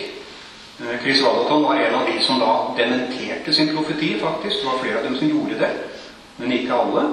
Eh, 0.85 0.95
Chris 1.03 1.25
Wallaton 1.27 1.67
var 1.67 1.83
en 1.83 1.99
av 1.99 2.07
de 2.07 2.15
som 2.23 2.39
da 2.39 2.53
dementerte 2.79 3.53
sin 3.53 3.75
profeti, 3.75 4.13
faktisk. 4.23 4.63
Det 4.63 4.71
var 4.71 4.79
flere 4.79 5.03
av 5.03 5.11
dem 5.11 5.19
som 5.19 5.35
gjorde 5.35 5.59
det, 5.59 5.73
men 6.37 6.55
ikke 6.55 6.79
alle. 6.79 7.05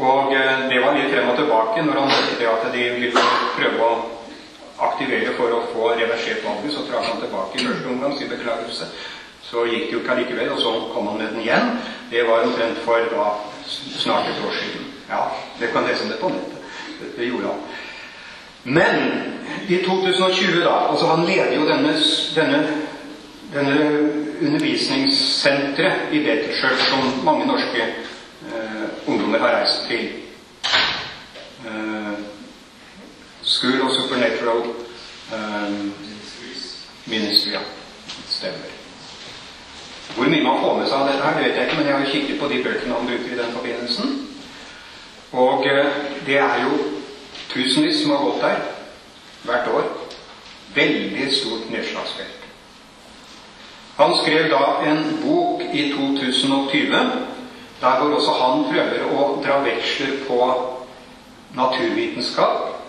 Og 0.00 0.32
eh, 0.32 0.66
det 0.72 0.80
var 0.80 0.96
litt 0.96 1.12
frem 1.12 1.28
og 1.28 1.36
tilbake 1.36 1.84
når 1.84 2.00
han 2.00 2.16
hørte 2.16 2.40
det 2.40 2.50
at 2.56 2.66
de 2.72 2.90
ville 2.96 3.28
prøve 3.60 3.92
å 3.92 4.21
aktivere 4.78 5.34
for 5.36 5.52
å 5.52 5.64
få 5.72 5.90
reversert 5.98 6.44
valget. 6.44 6.74
Så 6.74 6.86
trakk 6.88 7.08
han 7.10 7.20
tilbake 7.20 7.58
i 7.58 7.66
første 7.66 7.92
omgang 7.92 8.16
sin 8.18 8.30
beklagelse. 8.32 8.88
Så 9.52 9.66
gikk 9.68 9.88
det 9.88 9.92
jo 9.92 10.00
ikke 10.00 10.14
allikevel, 10.14 10.52
og 10.54 10.60
så 10.62 10.72
kom 10.94 11.10
han 11.10 11.18
med 11.20 11.32
den 11.34 11.42
igjen. 11.44 11.74
Det 12.10 12.24
var 12.28 12.46
omtrent 12.46 12.78
for 12.86 13.08
da 13.12 13.26
snart 13.68 14.30
et 14.30 14.44
år 14.46 14.54
siden. 14.60 14.86
Ja, 15.10 15.26
det 15.60 15.72
kan 15.72 15.84
lese 15.84 16.02
om 16.04 16.08
det 16.08 16.20
på 16.20 16.28
nettet. 16.32 16.58
Det, 17.16 17.24
gjorde 17.24 17.46
han. 17.46 17.60
Men 18.64 18.96
i 19.68 19.82
2020, 19.84 20.60
da 20.64 20.74
altså 20.90 21.06
Han 21.06 21.26
leder 21.26 21.54
jo 21.56 21.66
denne, 21.68 21.92
denne, 22.34 22.60
denne 23.54 23.76
undervisningssenteret 24.40 26.14
i 26.14 26.22
Betelskjøl 26.24 26.78
som 26.86 27.10
mange 27.26 27.46
norske 27.46 27.82
eh, 27.82 28.84
ungdommer 29.06 29.42
har 29.42 29.56
reist 29.58 29.88
til. 29.90 30.08
Eh, 31.66 32.14
School 33.44 33.82
of 33.82 33.92
Supernatural 33.92 34.62
um, 35.32 35.92
Ministry. 37.04 37.52
Ja. 37.52 37.60
Stemmer. 38.28 38.70
Hvor 40.16 40.24
mye 40.24 40.42
man 40.42 40.60
får 40.60 40.78
med 40.78 40.88
seg 40.88 40.98
av 40.98 41.08
dette, 41.08 41.24
her, 41.24 41.38
det 41.38 41.44
vet 41.44 41.56
jeg 41.56 41.66
ikke, 41.66 41.76
men 41.78 41.88
jeg 41.88 41.98
har 41.98 42.10
kikket 42.12 42.40
på 42.40 42.48
de 42.48 42.60
bøkene 42.64 42.94
han 42.94 43.08
bruker 43.08 43.32
i 43.32 43.38
den 43.38 43.54
forbindelsen. 43.56 44.12
Og 45.32 45.66
eh, 45.66 45.98
det 46.26 46.36
er 46.38 46.62
jo 46.66 46.78
tusenvis 47.52 48.02
som 48.02 48.12
har 48.12 48.24
gått 48.26 48.42
der 48.44 48.60
hvert 49.48 49.70
år. 49.72 49.88
Veldig 50.74 51.28
stort 51.32 51.70
nedslagsfelt. 51.72 52.44
Han 53.96 54.14
skrev 54.20 54.50
da 54.52 54.62
en 54.90 55.02
bok 55.24 55.64
i 55.72 55.88
2020 55.92 56.92
der 57.80 57.98
hvor 57.98 58.14
også 58.16 58.36
han 58.38 58.64
prøver 58.68 59.08
å 59.10 59.24
dra 59.44 59.58
veksler 59.64 60.20
på 60.28 60.38
naturvitenskap 61.56 62.81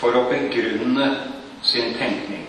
for 0.00 0.16
å 0.16 0.26
begrunne 0.30 1.08
sin 1.64 1.94
tenkning. 1.98 2.46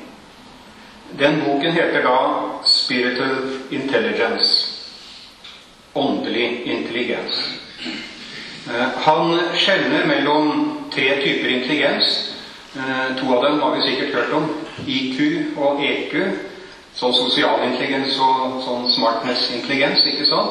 Den 1.19 1.39
boken 1.45 1.71
heter 1.71 2.03
da 2.03 2.17
'Spiritual 2.65 3.38
Intelligence'. 3.71 4.73
Åndelig 5.93 6.62
intelligens. 6.65 7.33
Eh, 8.67 8.88
han 8.95 9.39
skjelner 9.55 10.05
mellom 10.05 10.77
tre 10.91 11.21
typer 11.21 11.49
intelligens. 11.49 12.33
Eh, 12.75 13.15
to 13.17 13.36
av 13.36 13.43
dem 13.43 13.62
har 13.62 13.75
vi 13.75 13.81
sikkert 13.81 14.13
hørt 14.13 14.33
om. 14.33 14.49
IQ 14.88 15.19
og 15.57 15.83
EQ. 15.83 16.31
Sånn 16.93 17.13
sosial 17.13 17.63
intelligens 17.63 18.19
og 18.19 18.62
sånn 18.65 18.91
smartness-intelligens, 18.91 20.05
ikke 20.05 20.25
sant? 20.25 20.49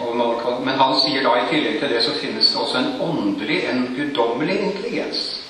Eh, 0.00 0.60
men 0.64 0.78
han 0.78 0.94
sier 1.00 1.22
da 1.22 1.36
i 1.38 1.48
tillegg 1.50 1.78
til 1.80 1.88
det 1.88 2.02
så 2.02 2.10
finnes 2.20 2.52
det 2.52 2.60
også 2.60 2.78
en 2.78 3.00
åndelig, 3.00 3.64
en 3.70 3.94
guddommelig 3.96 4.58
intelligens. 4.60 5.41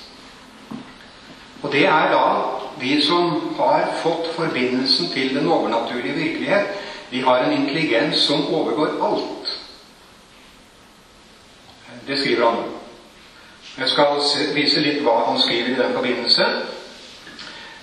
Og 1.63 1.71
det 1.71 1.85
er 1.87 2.11
da 2.11 2.23
vi 2.79 3.01
som 3.01 3.53
har 3.57 3.87
fått 4.03 4.33
forbindelsen 4.35 5.09
til 5.13 5.35
den 5.35 5.47
overnaturlige 5.47 6.13
virkelighet. 6.13 6.65
Vi 7.09 7.21
har 7.21 7.43
en 7.43 7.51
intelligens 7.51 8.17
som 8.17 8.47
overgår 8.53 8.97
alt. 9.03 9.59
Det 12.07 12.19
skriver 12.19 12.49
han. 12.49 12.63
Jeg 13.77 13.89
skal 13.89 14.19
vise 14.55 14.81
litt 14.81 15.03
hva 15.05 15.15
han 15.27 15.39
skriver 15.41 15.71
i 15.71 15.77
den 15.79 15.93
forbindelse. 15.93 16.47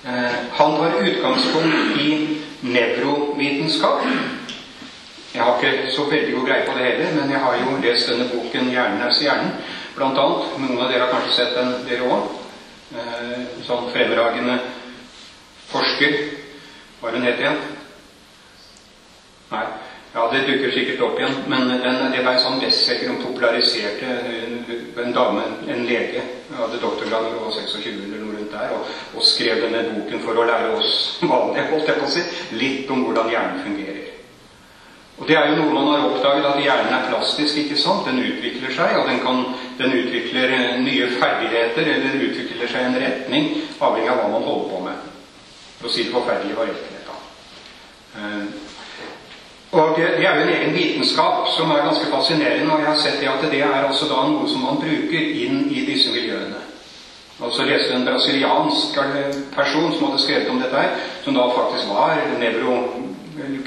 Eh, 0.05 0.37
han 0.59 0.77
har 0.81 1.01
utgangspunkt 1.01 2.01
i 2.01 2.11
nevrovitenskap. 2.63 4.05
Jeg 5.35 5.43
har 5.43 5.57
ikke 5.63 5.93
så 5.95 6.05
veldig 6.11 6.35
god 6.35 6.47
greie 6.47 6.67
på 6.67 6.79
det 6.79 6.85
heller, 6.85 7.15
men 7.21 7.31
jeg 7.31 7.41
har 7.41 7.57
jo 7.57 7.79
lest 7.83 8.09
denne 8.11 8.29
boken 8.35 8.71
'Hjernen 8.71 9.03
er 9.03 9.23
hjernen', 9.23 9.57
blant 9.97 10.19
annet. 10.19 10.59
Noen 10.59 10.79
av 10.79 10.93
dere 10.93 11.01
har 11.07 11.13
kanskje 11.13 11.35
sett 11.35 11.55
den, 11.55 11.75
dere 11.89 12.13
òg. 12.13 12.40
Eh, 12.91 13.43
sånn 13.63 13.85
fremragende 13.95 14.57
forsker 15.71 16.17
Hva 16.99 17.11
er 17.11 17.15
hun 17.17 17.27
het 17.29 17.39
igjen? 17.39 17.61
Nei. 19.53 19.63
Ja, 20.11 20.25
det 20.33 20.41
dukker 20.49 20.73
sikkert 20.75 21.05
opp 21.07 21.21
igjen, 21.21 21.37
men 21.47 21.69
den, 21.71 22.01
det 22.11 22.25
var 22.27 22.35
en 22.35 22.43
sånn 22.43 22.59
bestselger. 22.59 23.13
Hun 23.13 23.23
populariserte 23.23 24.09
en 25.05 25.15
dame, 25.15 25.45
en 25.71 25.85
lege, 25.87 26.25
hadde 26.51 26.81
doktorgrad 26.83 27.29
hun 27.29 27.39
var 27.45 27.55
26 27.55 28.03
eller 28.09 28.25
noe 28.25 28.35
rundt 28.35 28.57
der, 28.57 28.75
og, 28.75 28.91
og, 29.15 29.23
skrev 29.23 29.63
denne 29.63 29.85
boken 29.93 30.25
for 30.27 30.43
å 30.43 30.49
lære 30.51 30.75
oss 30.81 30.93
vanlige 31.31 31.69
holdt 31.71 31.93
jeg 31.93 32.03
på 32.03 32.09
å 32.09 32.15
si, 32.17 32.27
litt 32.59 32.91
om 32.91 33.07
hvordan 33.07 33.31
hjernen 33.31 33.63
fungerer. 33.69 34.00
Og 35.21 35.29
Det 35.29 35.37
er 35.37 35.51
jo 35.51 35.57
noe 35.57 35.75
man 35.75 35.89
har 35.93 36.07
oppdaget, 36.09 36.47
at 36.49 36.63
hjernen 36.65 36.95
er 36.97 37.09
plastisk. 37.11 37.57
ikke 37.57 37.77
sant? 37.77 38.07
Den 38.09 38.23
utvikler 38.25 38.73
seg, 38.73 38.97
og 38.99 39.09
den, 39.09 39.21
kan, 39.21 39.45
den 39.79 39.93
utvikler 40.01 40.79
nye 40.81 41.11
ferdigheter 41.21 41.93
eller 41.95 42.23
utvikler 42.29 42.69
seg 42.73 42.87
en 42.87 42.97
retning 43.03 43.51
avhengig 43.81 44.11
av 44.11 44.23
hva 44.23 44.31
man 44.33 44.49
holder 44.49 44.71
på 44.73 44.81
med. 44.87 45.11
For 45.81 45.89
å 45.89 45.93
si 45.93 46.07
det 46.07 46.15
forferdelige 46.15 46.57
var 46.57 46.73
rett. 46.73 46.91
Og 49.71 49.97
Det 49.97 50.27
er 50.27 50.35
jo 50.35 50.43
en 50.43 50.55
egen 50.55 50.75
vitenskap 50.75 51.49
som 51.57 51.71
er 51.71 51.85
ganske 51.85 52.11
fascinerende. 52.11 52.73
Og 52.73 52.81
jeg 52.81 52.89
har 52.89 52.99
sett 52.99 53.21
det 53.21 53.29
at 53.31 53.45
det 53.53 53.63
er 53.63 53.87
altså 53.87 54.09
da 54.11 54.25
noe 54.27 54.49
som 54.49 54.65
man 54.67 54.81
bruker 54.83 55.31
inn 55.45 55.69
i 55.71 55.85
disse 55.87 56.11
miljøene. 56.11 56.59
Og 57.41 57.53
så 57.55 57.65
leste 57.65 57.95
en 57.95 58.05
brasiliansk 58.05 58.99
person 59.55 59.93
som 59.95 60.09
hadde 60.09 60.23
skrevet 60.23 60.51
om 60.51 60.59
dette, 60.61 60.77
her, 60.77 60.91
som 61.25 61.35
da 61.35 61.47
faktisk 61.55 61.89
var 61.89 62.19
nevro, 62.41 62.75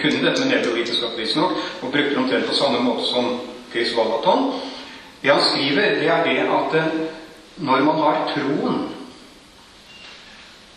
kunne 0.01 0.23
dette 0.23 0.45
med 0.45 0.55
nevrovitenskap, 0.55 1.17
visstnok, 1.17 1.57
og 1.81 1.91
brukte 1.91 2.09
det 2.09 2.21
omtrent 2.21 2.47
på 2.49 2.55
samme 2.57 2.79
måte 2.83 3.05
som 3.09 3.39
Chris 3.71 3.95
Wallaton. 3.97 4.51
Det 5.21 5.31
han 5.31 5.41
skriver, 5.41 5.99
det 5.99 6.09
er 6.09 6.23
det 6.27 6.39
at 6.41 6.75
eh, 6.79 6.91
når 7.57 7.85
man 7.87 8.01
har 8.01 8.25
troen 8.33 8.83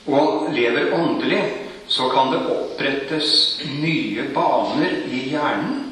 og 0.06 0.52
lever 0.54 0.92
åndelig, 0.94 1.42
så 1.88 2.08
kan 2.08 2.32
det 2.32 2.46
opprettes 2.50 3.60
nye 3.80 4.28
baner 4.34 5.02
i 5.10 5.28
hjernen 5.30 5.82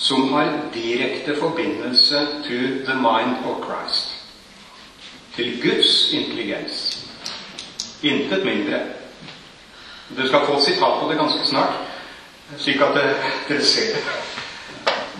som 0.00 0.32
har 0.32 0.48
direkte 0.74 1.36
forbindelse 1.36 2.26
to 2.46 2.58
the 2.86 2.94
mind 2.94 3.44
of 3.46 3.60
Christ. 3.66 4.14
Til 5.36 5.62
Guds 5.62 6.12
intelligens. 6.12 7.06
Intet 8.02 8.44
mindre. 8.44 8.80
Du 10.16 10.26
skal 10.26 10.46
få 10.46 10.56
et 10.56 10.62
sitat 10.62 11.00
på 11.00 11.10
det 11.10 11.18
ganske 11.18 11.46
snart, 11.46 11.74
slik 12.58 12.82
at 12.82 12.96
dere 12.96 13.62
ser 13.62 13.94
det. 13.94 14.02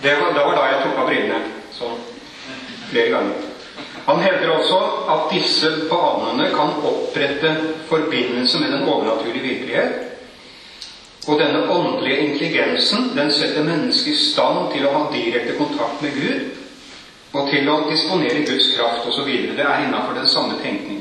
det 0.01 0.15
var, 0.19 0.33
da 0.33 0.45
var 0.45 0.55
da 0.55 0.67
jeg 0.71 0.83
tok 0.83 0.99
av 0.99 1.09
brillene. 1.09 1.41
Sånn. 1.77 1.97
Flere 2.91 3.09
ganger. 3.15 3.49
Han 4.05 4.21
hevder 4.21 4.49
også 4.55 4.79
at 5.13 5.27
disse 5.31 5.69
banene 5.89 6.49
kan 6.55 6.73
opprette 6.83 7.51
forbindelse 7.89 8.59
med 8.59 8.71
den 8.73 8.87
overnaturlige 8.87 9.43
virkelighet. 9.43 10.07
Og 11.27 11.39
denne 11.39 11.69
åndelige 11.69 12.17
intelligensen 12.17 13.11
den 13.15 13.31
setter 13.31 13.63
mennesket 13.63 14.13
i 14.13 14.23
stand 14.31 14.71
til 14.73 14.87
å 14.87 14.93
ha 14.95 15.03
direkte 15.13 15.53
kontakt 15.59 16.01
med 16.01 16.17
Gud 16.17 16.57
og 17.31 17.47
til 17.47 17.69
å 17.69 17.77
disponere 17.87 18.41
Guds 18.47 18.71
kraft 18.75 19.05
osv. 19.07 19.29
Det 19.55 19.63
er 19.63 19.85
innafor 19.85 20.17
den 20.17 20.27
samme 20.27 20.57
tenkningen. 20.63 21.00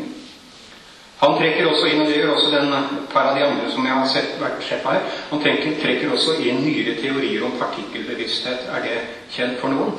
Han 1.20 1.36
trekker 1.36 1.68
også 1.68 1.90
inn, 1.90 2.00
og 2.00 2.08
det 2.08 2.16
gjør 2.16 2.30
også 2.32 2.50
den 2.54 2.70
par 3.12 3.28
av 3.28 3.36
de 3.36 3.44
andre 3.44 3.68
som 3.72 3.84
jeg 3.84 3.92
har 3.92 4.08
sett, 4.08 4.30
vært 4.40 4.62
sett 4.64 4.86
her, 4.88 5.02
han 5.28 5.42
trekker, 5.42 5.76
trekker 5.82 6.14
også 6.16 6.38
inn 6.40 6.62
nyere 6.64 6.96
teorier 6.96 7.44
om 7.44 7.58
partikkelbevissthet. 7.60 8.70
Er 8.72 8.86
det 8.86 8.96
kjent 9.34 9.60
for 9.60 9.74
noen? 9.74 9.98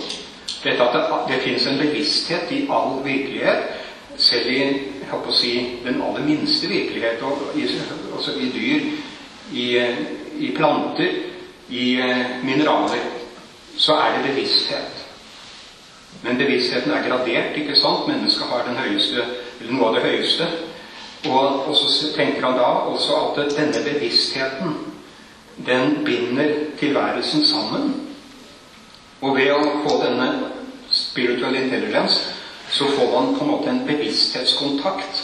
Dette 0.61 0.87
at 0.87 0.95
det, 0.97 1.03
det 1.29 1.43
finnes 1.43 1.67
en 1.69 1.77
bevissthet 1.81 2.49
i 2.55 2.63
all 2.73 2.97
virkelighet, 3.05 3.69
selv 4.21 4.49
i 4.49 4.57
jeg 5.11 5.27
å 5.27 5.35
si, 5.35 5.51
den 5.83 6.01
aller 6.01 6.23
minste 6.25 6.69
virkelighet, 6.71 7.21
og 7.27 7.53
i, 7.59 7.67
også 8.15 8.35
i 8.39 8.49
dyr, 8.53 8.89
i, 9.51 9.67
i 10.47 10.51
planter, 10.55 11.17
i 11.71 11.85
eh, 11.99 12.37
mineraler, 12.43 13.03
så 13.77 13.97
er 13.99 14.17
det 14.17 14.31
bevissthet. 14.31 15.01
Men 16.23 16.37
bevisstheten 16.37 16.91
er 16.93 17.05
gradert, 17.07 17.57
ikke 17.57 17.75
sant? 17.79 18.07
Mennesket 18.07 18.49
har 18.51 18.67
den 18.67 18.79
høyeste, 18.79 19.25
eller 19.59 19.73
noe 19.73 19.89
av 19.89 19.97
det 19.97 20.05
høyeste. 20.05 20.47
Og, 21.29 21.67
og, 21.67 21.75
så 21.75 22.13
tenker 22.15 22.45
han 22.45 22.57
da 22.57 22.69
også 22.89 23.17
at 23.37 23.51
denne 23.57 23.83
bevisstheten, 23.85 24.77
den 25.65 26.05
binder 26.05 26.53
tilværelsen 26.79 27.45
sammen. 27.45 27.91
Og 29.21 29.35
ved 29.37 29.51
å 29.53 29.59
få 29.83 29.97
denne 30.01 30.29
spiritual 30.89 31.55
intelligence, 31.55 32.33
så 32.71 32.87
får 32.95 33.11
man 33.11 33.35
på 33.35 33.43
en 33.43 33.51
måte 33.51 33.69
en 33.69 33.83
bevissthetskontakt. 33.85 35.21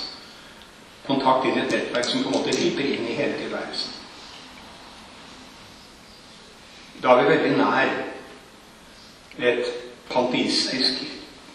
Kontakt 1.08 1.48
inn 1.48 1.58
i 1.58 1.64
et 1.64 1.72
nettverk 1.72 2.06
som 2.06 2.24
på 2.24 2.30
en 2.30 2.38
måte 2.38 2.54
griper 2.54 2.84
inn 2.84 3.08
i 3.08 3.16
hele 3.18 3.40
tilværelsen. 3.40 3.96
Da 7.02 7.14
er 7.14 7.24
vi 7.24 7.30
veldig 7.32 7.58
nær 7.58 7.90
et 9.38 9.74
panteistisk 10.10 11.04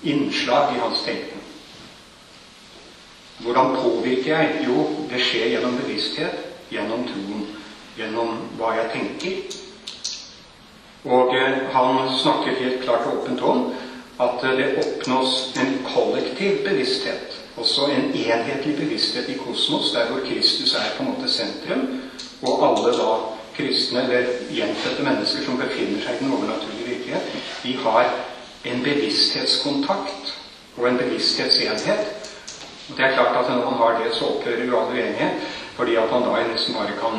innslag 0.03 0.75
i 0.75 0.81
hans 0.81 1.03
tenkning. 1.07 1.42
Hvordan 3.43 3.77
påvirker 3.77 4.39
jeg? 4.39 4.67
Jo, 4.67 4.87
det 5.11 5.21
skjer 5.27 5.49
gjennom 5.57 5.75
bevissthet, 5.81 6.45
gjennom 6.71 7.03
troen, 7.09 7.47
gjennom 7.99 8.37
hva 8.59 8.77
jeg 8.79 8.91
tenker. 8.93 9.59
Og 11.11 11.35
eh, 11.35 11.65
han 11.75 12.13
snakker 12.23 12.61
helt 12.61 12.85
klart 12.85 13.09
og 13.11 13.23
åpent 13.23 13.43
om 13.43 13.65
at 14.23 14.45
eh, 14.47 14.55
det 14.61 14.69
oppnås 14.85 15.35
en 15.59 15.75
kollektiv 15.89 16.63
bevissthet. 16.69 17.41
Også 17.57 17.91
en 17.91 18.15
enhetlig 18.15 18.77
bevissthet 18.79 19.29
i 19.29 19.39
kosmos, 19.41 19.91
der 19.93 20.07
hvor 20.11 20.23
Kristus 20.29 20.75
er 20.79 20.95
på 20.97 21.03
en 21.03 21.11
måte 21.11 21.31
sentrum, 21.31 21.83
og 22.47 22.63
alle 22.69 22.95
da 22.97 23.11
kristne 23.57 24.07
eller 24.07 24.31
gjenfødte 24.55 25.03
mennesker 25.05 25.45
som 25.45 25.59
befinner 25.61 26.01
seg 26.01 26.15
i 26.15 26.23
den 26.23 26.33
overnaturlige 26.33 26.89
virkelighet, 26.95 27.35
de 27.67 27.77
har 27.83 28.15
en 28.71 28.83
bevissthetskontakt 28.87 30.35
og 30.79 30.89
en 30.89 30.99
bevissthetsenhet 31.03 32.22
og 32.93 32.99
Det 32.99 33.05
er 33.05 33.15
klart 33.15 33.45
at 33.45 33.51
når 33.51 33.71
man 33.71 33.79
har 33.81 34.05
det, 34.05 34.15
så 34.15 34.25
opphører 34.25 34.65
jo 34.65 34.79
all 34.81 34.93
uenighet, 34.93 35.33
fordi 35.77 35.95
at 35.97 36.11
man 36.13 36.23
da 36.23 36.43
nesten 36.53 36.75
bare 36.75 36.97
kan 37.03 37.15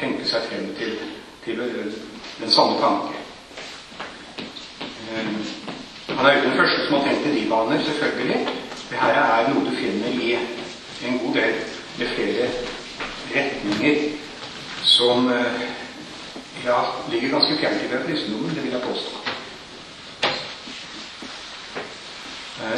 tenke 0.00 0.24
seg 0.24 0.40
frem 0.48 0.74
til, 0.78 0.92
til 1.44 1.60
den 2.40 2.50
samme 2.50 2.78
tanke. 2.80 3.12
Eh, 5.10 5.28
han 6.16 6.26
er 6.26 6.32
jo 6.36 6.44
den 6.48 6.56
første 6.60 6.86
som 6.86 6.96
har 6.96 7.04
tenkt 7.06 7.26
i 7.26 7.40
de 7.40 7.50
baner, 7.50 7.84
selvfølgelig. 7.84 8.48
Det 8.90 8.98
her 9.02 9.20
er 9.20 9.50
noe 9.50 9.66
du 9.68 9.74
finner 9.76 10.08
i 10.08 10.32
en 11.06 11.18
god 11.18 11.34
del 11.34 11.54
med 11.98 12.06
flere 12.16 12.48
retninger 13.36 13.96
som 14.84 15.28
eh, 15.32 15.60
ja, 16.64 16.80
ligger 17.10 17.36
ganske 17.36 17.58
fjernt 17.60 17.84
i 17.84 17.88
kristendommen, 18.06 18.54
det 18.54 18.64
vil 18.64 18.72
jeg 18.72 18.82
påstå. 18.88 19.18
Eh, 19.18 19.28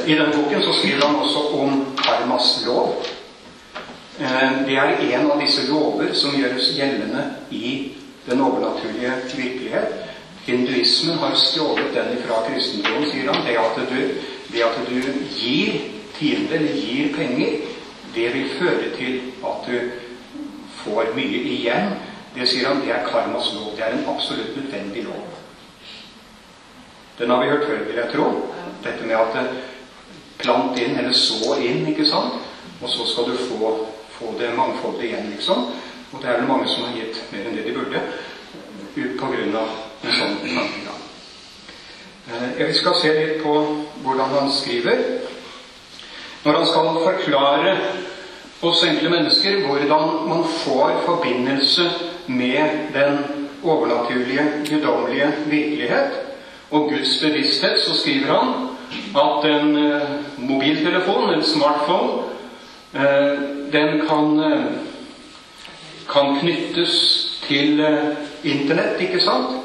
I 0.06 0.14
denne 0.14 0.34
boken 0.36 0.62
så 0.62 0.72
skriver 0.72 1.06
han 1.06 1.16
også 1.16 1.38
om 1.56 1.96
karmas 1.96 2.62
lov. 2.66 3.04
Eh, 4.20 4.66
det 4.66 4.76
er 4.76 5.00
en 5.00 5.30
av 5.30 5.40
disse 5.40 5.64
lover 5.70 6.12
som 6.14 6.36
gjøres 6.36 6.74
gjeldende 6.76 7.24
i 7.50 7.92
den 8.26 8.40
overnaturlige 8.44 9.14
virkelighet. 9.36 9.94
Hinduismen 10.44 11.18
har 11.18 11.36
stjålet 11.36 11.94
den 11.94 12.18
fra 12.26 12.42
kristendommen, 12.48 13.08
sier 13.08 13.32
han. 13.32 13.46
Det 13.46 13.56
at 13.56 13.80
du, 13.88 14.02
det 14.52 14.66
at 14.66 14.78
du 14.88 15.00
gir 15.38 15.80
tiende 16.18 16.60
eller 16.60 16.76
gir 16.76 17.16
penger, 17.16 17.56
det 18.14 18.28
vil 18.34 18.54
føre 18.58 18.92
til 18.98 19.20
at 19.46 19.66
du 19.68 19.76
får 20.84 21.14
mye 21.16 21.42
igjen. 21.56 21.94
Det 22.34 22.48
sier 22.48 22.68
han, 22.68 22.84
det 22.84 22.92
er 22.92 23.08
karmas 23.08 23.54
lov. 23.56 23.72
Det 23.76 23.86
er 23.86 23.96
en 23.96 24.08
absolutt 24.12 24.56
nødvendig 24.56 25.08
lov. 25.08 25.24
Den 27.18 27.30
har 27.30 27.42
vi 27.42 27.50
hørt 27.50 27.64
før, 27.68 27.84
vil 27.88 28.00
jeg 28.00 28.12
tro. 28.12 28.28
Dette 28.84 29.06
med 29.06 29.16
at 29.16 29.36
plant 30.42 30.78
inn, 30.80 30.98
eller 30.98 31.16
så 31.16 31.56
inn, 31.60 31.86
ikke 31.92 32.08
sant? 32.08 32.40
Og 32.80 32.88
så 32.88 33.06
skal 33.06 33.30
du 33.30 33.36
få, 33.48 33.70
få 34.18 34.34
det 34.40 34.54
mangfoldet 34.56 35.10
igjen, 35.10 35.30
liksom. 35.34 35.70
Og 36.12 36.22
det 36.22 36.30
er 36.30 36.40
vel 36.40 36.48
mange 36.50 36.68
som 36.68 36.88
har 36.88 36.96
gitt 36.96 37.20
mer 37.32 37.46
enn 37.46 37.58
det 37.58 37.68
de 37.68 37.76
burde, 37.76 38.02
ut 38.96 39.18
på 39.20 39.30
grunn 39.30 39.56
av 39.60 39.76
en 40.02 40.16
sånn 40.16 40.38
tankegang. 40.42 41.02
Eh, 42.30 42.66
vi 42.66 42.74
skal 42.74 42.96
se 42.98 43.12
litt 43.14 43.42
på 43.44 43.54
hvordan 44.04 44.34
han 44.36 44.50
skriver. 44.54 45.04
Når 46.44 46.56
han 46.56 46.66
skal 46.66 47.02
forklare 47.04 47.74
oss 48.64 48.82
enkle 48.84 49.12
mennesker 49.12 49.62
hvordan 49.66 50.08
man 50.28 50.44
får 50.64 51.02
forbindelse 51.06 51.86
med 52.26 52.90
den 52.94 53.22
overnaturlige, 53.62 54.44
guddommelige 54.68 55.30
virkelighet 55.46 56.18
og 56.70 56.90
Guds 56.90 57.18
bevissthet, 57.22 57.80
så 57.84 57.96
skriver 57.98 58.32
han 58.34 58.68
at 59.16 59.44
den 59.44 59.76
eh, 59.76 60.19
mobiltelefon, 60.40 61.34
en 61.34 61.44
smartphone, 61.44 62.22
eh, 62.94 63.40
den 63.72 64.06
kan, 64.08 64.40
eh, 64.40 64.64
kan 66.08 66.40
knyttes 66.40 67.26
til 67.48 67.80
Internett, 68.44 69.00
ikke 69.00 69.20
sant? 69.20 69.56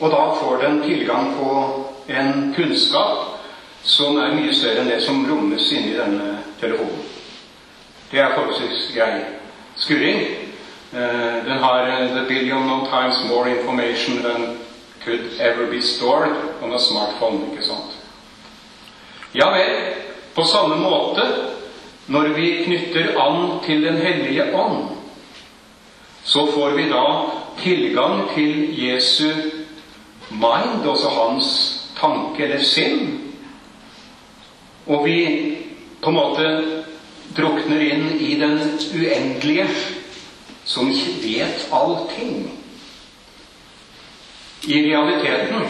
Og 0.00 0.10
da 0.10 0.24
får 0.40 0.62
den 0.62 0.82
tilgang 0.82 1.34
på 1.40 1.74
en 2.08 2.54
kunnskap 2.56 3.40
som 3.82 4.16
er 4.16 4.34
mye 4.34 4.54
større 4.54 4.82
enn 4.82 4.90
det 4.90 5.02
som 5.02 5.26
rommes 5.26 5.72
inni 5.72 5.96
denne 5.96 6.38
telefonen. 6.60 7.02
Det 8.12 8.20
er 8.20 8.34
forholdsvis 8.34 8.92
grei 8.94 9.24
skurring. 9.76 10.20
Den 10.92 11.58
har 11.58 11.86
the 12.14 12.24
billion 12.28 12.70
of 12.70 12.88
times 12.88 13.16
more 13.28 13.50
information 13.50 14.22
than 14.22 14.58
could 15.04 15.40
ever 15.40 15.66
be 15.66 15.80
stored 15.80 16.32
on 16.62 16.72
a 16.72 16.78
smartphone. 16.78 17.40
ikke 17.52 17.64
sant? 17.64 17.87
Ja 19.32 19.50
vel, 19.52 19.74
på 20.34 20.44
samme 20.44 20.76
måte 20.80 21.24
når 22.08 22.30
vi 22.38 22.52
knytter 22.64 23.18
an 23.20 23.58
til 23.66 23.82
Den 23.84 23.98
hellige 24.00 24.46
ånd, 24.56 24.88
så 26.24 26.46
får 26.52 26.70
vi 26.76 26.88
da 26.88 27.04
tilgang 27.62 28.22
til 28.34 28.72
Jesu 28.78 29.28
mind, 30.30 30.88
altså 30.88 31.08
hans 31.08 31.48
tanke 32.00 32.44
eller 32.44 32.62
sinn. 32.64 33.20
Og 34.86 35.04
vi 35.04 35.18
på 36.00 36.10
en 36.10 36.16
måte 36.16 36.48
drukner 37.36 37.82
inn 37.90 38.06
i 38.20 38.34
den 38.40 38.56
uendelige, 38.94 39.68
som 40.64 40.88
ikke 40.92 41.16
vet 41.24 41.68
allting. 41.72 42.48
I 44.68 44.80
realiteten 44.88 45.68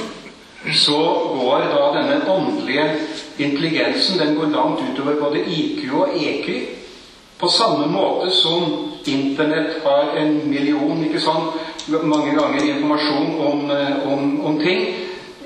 så 0.75 0.99
går 1.39 1.59
da 1.71 1.83
denne 1.95 2.31
åndelige 2.31 2.91
Intelligensen 3.39 4.19
den 4.19 4.35
går 4.35 4.47
langt 4.47 4.81
utover 4.83 5.21
både 5.21 5.45
IQ 5.47 5.93
og 5.95 6.09
EQ. 6.19 6.49
På 7.39 7.49
samme 7.49 7.87
måte 7.87 8.31
som 8.31 8.89
Internett 9.07 9.83
har 9.85 10.17
en 10.19 10.51
million 10.51 11.05
ikke 11.05 11.21
sant, 11.21 11.55
mange 12.03 12.35
ganger 12.35 12.65
informasjon 12.75 13.41
om, 13.41 13.71
eh, 13.71 14.13
om, 14.13 14.41
om 14.47 14.59
ting 14.61 14.83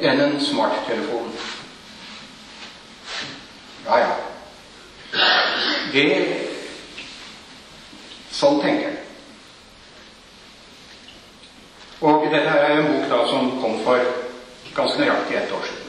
enn 0.01 0.20
en 0.20 0.40
smarttelefon. 0.40 1.29
Ja, 3.87 3.98
ja. 3.98 4.11
Det 5.92 6.09
Sånn 8.33 8.57
tenker 8.64 8.88
jeg. 8.88 8.98
Og 12.03 12.25
dette 12.33 12.57
er 12.59 12.79
en 12.81 12.88
bok 12.88 13.05
da 13.12 13.20
som 13.31 13.53
kom 13.61 13.77
for 13.85 14.22
ganske 14.77 15.01
nøyaktig 15.01 15.37
ett 15.37 15.53
år 15.53 15.64
siden. 15.68 15.89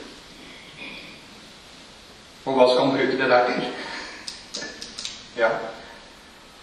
Og 2.44 2.58
hva 2.58 2.68
skal 2.70 2.86
han 2.86 2.96
bruke 2.98 3.18
det 3.20 3.30
der 3.32 3.46
til? 3.50 3.68
Ja. 5.38 5.50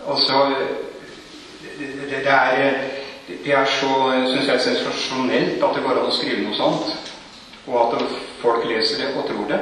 Og 0.05 0.19
så 0.19 0.45
det, 1.61 1.87
det, 2.11 2.11
det, 2.11 2.27
er, 2.27 2.73
det 3.45 3.53
er 3.53 3.65
så, 3.81 3.93
syns 4.33 4.49
jeg, 4.49 4.61
sensasjonelt 4.61 5.65
at 5.65 5.77
det 5.77 5.85
går 5.85 6.01
an 6.01 6.11
å 6.11 6.17
skrive 6.17 6.45
noe 6.45 6.57
sånt. 6.57 6.93
Og 7.67 7.77
at 7.81 8.05
folk 8.43 8.67
leser 8.69 9.01
det 9.01 9.13
og 9.15 9.29
tror 9.29 9.49
det. 9.49 9.61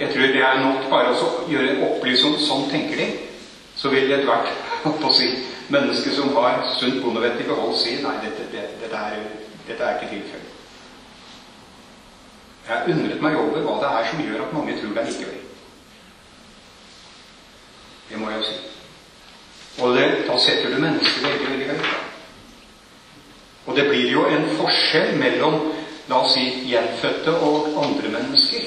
Jeg 0.00 0.12
tror 0.12 0.32
det 0.32 0.42
er 0.42 0.62
nok 0.62 0.86
bare 0.90 1.12
å 1.12 1.30
gjøre 1.50 1.74
en 1.74 1.82
om 2.30 2.38
sånn 2.40 2.68
tenker 2.70 3.02
de. 3.02 3.08
Så 3.76 3.90
vil 3.92 4.12
ethvert 4.12 4.48
si, 5.18 5.30
menneske 5.68 6.14
som 6.14 6.30
har 6.38 6.62
sunt 6.78 7.02
bondevett 7.02 7.42
i 7.42 7.48
behold, 7.48 7.76
si 7.76 7.98
nei, 8.00 8.16
dette, 8.24 8.46
dette, 8.54 8.78
dette, 8.80 8.96
er, 8.96 9.24
dette 9.66 9.82
er 9.82 9.98
ikke 9.98 10.14
tilfellet. 10.14 10.45
Jeg 12.68 12.94
undret 12.94 13.20
meg 13.22 13.36
over 13.38 13.62
hva 13.62 13.76
det 13.82 13.90
er 13.92 14.08
som 14.10 14.22
gjør 14.26 14.42
at 14.46 14.54
mange 14.54 14.74
tror 14.80 14.94
det 14.94 15.02
er 15.02 15.10
likevel. 15.10 15.42
Det 18.08 18.18
må 18.18 18.30
jeg 18.30 18.48
si. 18.48 18.56
Og 19.82 19.96
det, 19.96 20.06
da 20.26 20.38
setter 20.40 20.72
du 20.72 20.80
mennesket 20.82 21.24
veldig, 21.26 21.48
veldig 21.50 21.68
høyt. 21.70 21.88
Og 23.66 23.76
det 23.76 23.88
blir 23.90 24.10
jo 24.10 24.26
en 24.30 24.48
forskjell 24.58 25.16
mellom 25.20 25.58
la 26.08 26.20
oss 26.22 26.34
si 26.36 26.44
gjenfødte 26.70 27.34
og 27.42 27.72
andre 27.82 28.12
mennesker. 28.18 28.66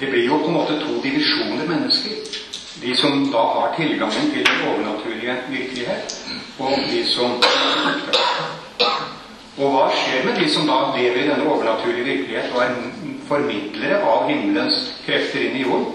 Det 0.00 0.10
blir 0.10 0.26
jo 0.26 0.40
på 0.42 0.50
en 0.50 0.58
måte 0.58 0.78
to 0.80 0.98
divisjoner 1.02 1.66
mennesker. 1.68 2.42
De 2.82 2.96
som 2.96 3.30
da 3.32 3.42
har 3.54 3.74
tilgangen 3.76 4.32
til 4.32 4.44
den 4.44 4.64
overnaturlige 4.68 5.36
virkelighet, 5.48 6.16
og 6.58 6.72
de 6.90 7.06
som 7.08 7.38
Og 9.56 9.70
hva 9.72 9.86
med 10.24 10.40
de 10.40 10.48
som 10.50 10.66
da 10.66 10.96
lever 10.96 11.22
i 11.22 11.28
denne 11.28 11.48
overnaturlige 11.50 12.04
virkelighet 12.04 12.52
og 12.54 12.62
er 12.62 12.74
formidlere 13.28 14.00
av 14.02 14.28
himmelens 14.30 14.78
krefter 15.06 15.48
inn 15.48 15.56
i 15.56 15.64
jorden? 15.66 15.92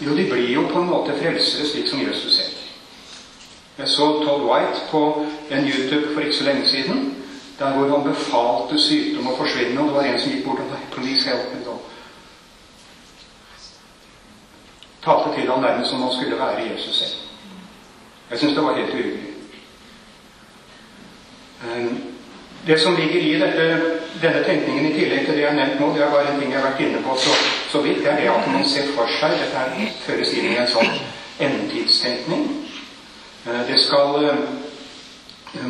Jo, 0.00 0.16
de 0.16 0.26
blir 0.30 0.50
jo 0.52 0.66
på 0.72 0.80
en 0.80 0.90
måte 0.90 1.16
frelsere, 1.18 1.66
slik 1.66 1.88
som 1.88 2.02
Jesus 2.02 2.36
selv. 2.36 2.60
Jeg 3.78 3.88
så 3.88 4.06
Todd 4.22 4.44
White 4.46 4.86
på 4.90 5.26
en 5.50 5.66
YouTube 5.66 6.14
for 6.14 6.20
ikke 6.20 6.36
så 6.36 6.44
lenge 6.44 6.68
siden, 6.68 7.14
der 7.58 7.72
hvor 7.72 7.90
han 7.90 8.06
befalte 8.06 8.78
sykdom 8.78 9.30
å 9.30 9.36
forsvinne, 9.38 9.80
og 9.80 9.88
det 9.88 9.94
var 9.94 10.08
en 10.08 10.20
som 10.20 10.32
gikk 10.32 10.44
bort 10.46 10.62
og 10.62 10.70
sa 10.70 10.78
'Please 10.94 11.28
help 11.28 11.54
me'. 11.54 11.78
Talte 15.04 15.40
til 15.40 15.50
ham 15.50 15.60
nærmest 15.60 15.90
som 15.90 16.02
han 16.02 16.12
skulle 16.12 16.38
være 16.38 16.70
Jesus 16.72 16.96
selv. 16.98 17.16
Jeg 18.30 18.38
syns 18.38 18.54
det 18.54 18.64
var 18.64 18.76
helt 18.76 18.94
uhyggelig. 18.94 19.34
Det 22.66 22.78
som 22.80 22.96
ligger 22.96 23.20
i 23.20 23.32
dette, 23.38 23.64
denne 24.22 24.44
tenkningen, 24.44 24.86
i 24.86 24.94
tillegg 24.94 25.26
til 25.26 25.34
det 25.36 25.42
jeg 25.42 25.50
har 25.50 25.56
nevnt 25.58 25.80
nå, 25.80 25.90
det 25.92 26.04
er 26.04 26.12
bare 26.12 26.30
en 26.32 26.38
ting 26.40 26.52
jeg 26.52 26.60
har 26.62 26.70
vært 26.70 26.80
inne 26.80 27.02
på 27.04 27.16
så, 27.20 27.34
så 27.68 27.82
vidt, 27.84 28.00
det 28.00 28.14
er 28.14 28.30
at 28.32 28.46
man 28.48 28.64
ser 28.68 28.88
for 28.96 29.10
seg 29.18 29.34
Dette 29.36 29.64
her 29.64 29.90
føres 30.06 30.32
inn 30.32 30.48
i 30.48 30.56
en 30.62 30.70
sånn 30.72 30.88
endetidstenkning. 31.44 32.46
Eh, 33.44 33.60
det 33.68 33.76
skal 33.84 34.16
eh, 34.30 34.46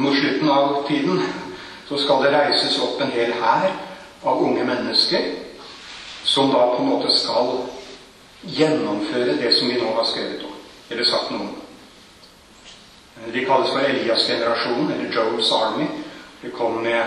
Mot 0.01 0.15
slutten 0.17 0.49
av 0.49 0.79
tiden 0.89 1.19
så 1.85 1.99
skal 2.01 2.23
det 2.23 2.31
reises 2.33 2.79
opp 2.81 3.03
en 3.05 3.11
hel 3.13 3.35
hær 3.37 3.67
av 4.25 4.41
unge 4.41 4.65
mennesker 4.65 5.27
som 6.25 6.49
da 6.55 6.63
på 6.71 6.79
en 6.81 6.89
måte 6.89 7.11
skal 7.13 7.51
gjennomføre 8.49 9.37
det 9.43 9.51
som 9.59 9.69
vi 9.69 9.77
nå 9.83 9.91
har 9.99 10.07
skrevet 10.09 10.47
om, 10.47 10.55
eller 10.89 11.11
sagt 11.11 11.35
noe 11.35 11.51
om. 11.51 11.53
De 13.35 13.45
kalles 13.45 13.71
for 13.75 13.85
Elias-generasjonen, 13.85 14.95
eller 14.95 15.13
Joel's 15.13 15.53
Army. 15.53 15.87
De 16.45 16.51
kom 16.51 16.83
med, 16.83 17.05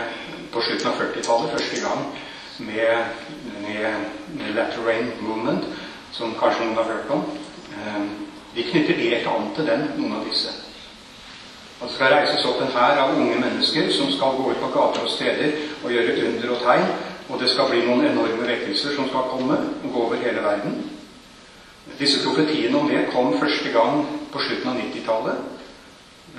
på 0.52 0.62
slutten 0.66 0.88
av 0.90 0.96
40-tallet 0.98 1.52
første 1.54 1.82
gang 1.84 2.06
med, 2.66 3.04
med, 3.62 4.06
med 4.34 4.56
Latter 4.56 4.82
Rain 4.82 5.12
Movement, 5.22 5.68
som 6.12 6.34
kanskje 6.40 6.66
noen 6.66 6.80
har 6.80 6.88
hørt 6.90 7.12
om. 7.14 7.22
Eh, 7.78 8.00
de 8.56 8.66
knytter 8.66 8.98
helt 9.04 9.28
an 9.30 9.52
til 9.54 9.70
den, 9.70 9.84
noen 10.00 10.16
av 10.18 10.24
disse. 10.26 10.56
Det 11.78 11.92
skal 11.94 12.16
reises 12.16 12.48
opp 12.50 12.64
en 12.66 12.74
hær 12.74 13.04
av 13.04 13.14
unge 13.14 13.36
mennesker 13.38 13.92
som 13.94 14.10
skal 14.16 14.40
gå 14.40 14.48
ut 14.56 14.64
på 14.64 14.72
gater 14.74 15.06
og 15.06 15.14
steder 15.14 15.54
og 15.84 15.94
gjøre 15.94 16.16
under 16.32 16.56
og 16.56 16.64
tegn. 16.64 16.90
Og 17.28 17.38
det 17.44 17.52
skal 17.54 17.70
bli 17.70 17.84
noen 17.86 18.08
enorme 18.10 18.48
vekkelser 18.48 18.96
som 18.96 19.12
skal 19.12 19.30
komme 19.30 19.60
og 19.84 19.92
gå 19.92 20.08
over 20.08 20.24
hele 20.24 20.42
verden. 20.42 20.80
Disse 22.00 22.24
profetiene 22.26 22.82
om 22.82 22.90
det 22.90 23.06
kom 23.14 23.38
første 23.38 23.70
gang 23.76 24.02
på 24.34 24.42
slutten 24.42 24.74
av 24.74 24.82
90-tallet. 24.82 25.46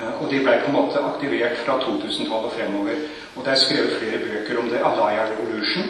Eh, 0.01 0.22
og 0.22 0.30
de 0.30 0.42
ble 0.42 0.59
på 0.62 0.70
en 0.70 0.76
måte 0.78 1.03
aktivert 1.03 1.59
fra 1.64 1.78
2000-tallet 1.82 2.51
og 2.51 2.55
fremover. 2.57 3.01
Og 3.36 3.44
det 3.44 3.53
er 3.53 3.62
skrevet 3.62 3.96
flere 4.01 4.20
bøker 4.26 4.61
om 4.61 4.68
det 4.72 4.84
Alaya 4.84 5.26
Revolution 5.30 5.88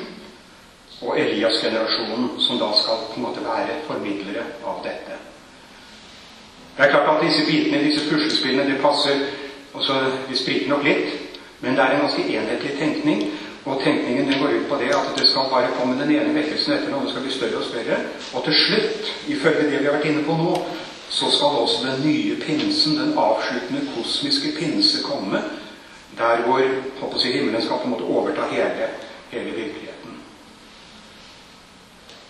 og 1.03 1.21
Elias-generasjonen, 1.21 2.31
som 2.43 2.59
da 2.59 2.69
skal 2.75 3.05
på 3.11 3.21
en 3.21 3.27
måte 3.29 3.45
være 3.45 3.83
formidlere 3.87 4.45
av 4.67 4.81
dette. 4.87 5.19
Det 6.77 6.87
er 6.87 6.91
klart 6.91 7.11
at 7.13 7.23
disse 7.27 7.45
bitene, 7.47 7.85
disse 7.85 8.07
puslespillene, 8.11 8.67
de 8.71 8.81
passer 8.83 9.21
også, 9.75 9.95
De 10.29 10.37
spriker 10.37 10.69
nok 10.69 10.85
litt, 10.85 11.13
men 11.61 11.77
det 11.77 11.83
er 11.85 11.95
en 11.95 12.05
ganske 12.07 12.23
enhetlig 12.23 12.73
tenkning. 12.79 13.23
Og 13.65 13.83
tenkningen 13.83 14.31
den 14.31 14.41
går 14.41 14.55
ut 14.57 14.69
på 14.69 14.77
det 14.81 14.89
at 14.97 15.09
det 15.19 15.27
skal 15.29 15.51
bare 15.51 15.73
komme 15.79 15.99
den 16.01 16.11
ene 16.17 16.35
vekkelsen 16.35 16.73
etter 16.73 16.93
den 16.93 17.05
det 17.05 17.11
skal 17.11 17.25
bli 17.27 17.33
større 17.35 17.59
og 17.61 17.65
større. 17.65 17.99
Og 18.35 18.45
til 18.45 18.55
slutt, 18.55 19.11
ifølge 19.29 19.67
det 19.71 19.81
vi 19.81 19.89
har 19.89 19.99
vært 19.99 20.09
inne 20.09 20.23
på 20.25 20.37
nå, 20.39 20.55
så 21.11 21.31
skal 21.31 21.47
også 21.47 21.87
den 21.87 22.07
nye 22.07 22.37
pinsen, 22.37 22.99
den 22.99 23.19
avsluttende 23.19 23.81
kosmiske 23.97 24.49
pinse, 24.59 25.03
komme. 25.03 25.43
Der 26.19 26.37
hvor 26.37 26.61
håper 27.01 27.19
jeg, 27.25 27.33
himmelen 27.33 27.63
skal 27.63 27.77
på 27.77 27.85
en 27.85 27.91
måte 27.91 28.03
overta 28.03 28.43
hele, 28.51 28.89
hele 29.31 29.51
virkeligheten. 29.51 30.13